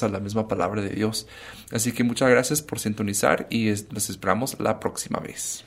a 0.02 0.10
la 0.10 0.20
misma 0.20 0.48
palabra 0.48 0.82
de 0.82 0.90
Dios. 0.90 1.28
Así 1.72 1.92
que 1.92 2.04
muchas 2.04 2.30
gracias 2.30 2.64
por 2.64 2.80
sintonizar 2.80 3.46
y 3.52 3.68
es- 3.68 3.86
los 3.92 4.10
esperamos 4.10 4.56
la 4.60 4.80
próxima 4.80 5.20
vez. 5.20 5.66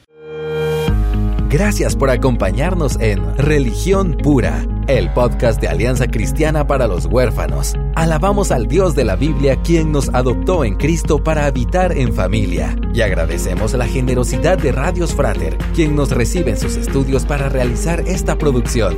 Gracias 1.48 1.94
por 1.94 2.10
acompañarnos 2.10 2.98
en 3.00 3.36
Religión 3.38 4.16
Pura, 4.20 4.66
el 4.88 5.10
podcast 5.12 5.60
de 5.60 5.68
Alianza 5.68 6.08
Cristiana 6.08 6.66
para 6.66 6.88
los 6.88 7.06
Huérfanos. 7.06 7.74
Alabamos 7.94 8.50
al 8.50 8.66
Dios 8.66 8.96
de 8.96 9.04
la 9.04 9.14
Biblia 9.14 9.62
quien 9.62 9.92
nos 9.92 10.08
adoptó 10.12 10.64
en 10.64 10.74
Cristo 10.74 11.22
para 11.22 11.46
habitar 11.46 11.96
en 11.96 12.12
familia. 12.12 12.76
Y 12.92 13.00
agradecemos 13.00 13.72
la 13.74 13.86
generosidad 13.86 14.58
de 14.58 14.72
Radios 14.72 15.14
Frater, 15.14 15.56
quien 15.74 15.94
nos 15.94 16.10
recibe 16.10 16.50
en 16.50 16.58
sus 16.58 16.76
estudios 16.76 17.24
para 17.24 17.48
realizar 17.48 18.00
esta 18.00 18.36
producción. 18.36 18.96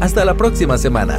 Hasta 0.00 0.24
la 0.24 0.34
próxima 0.34 0.78
semana. 0.78 1.18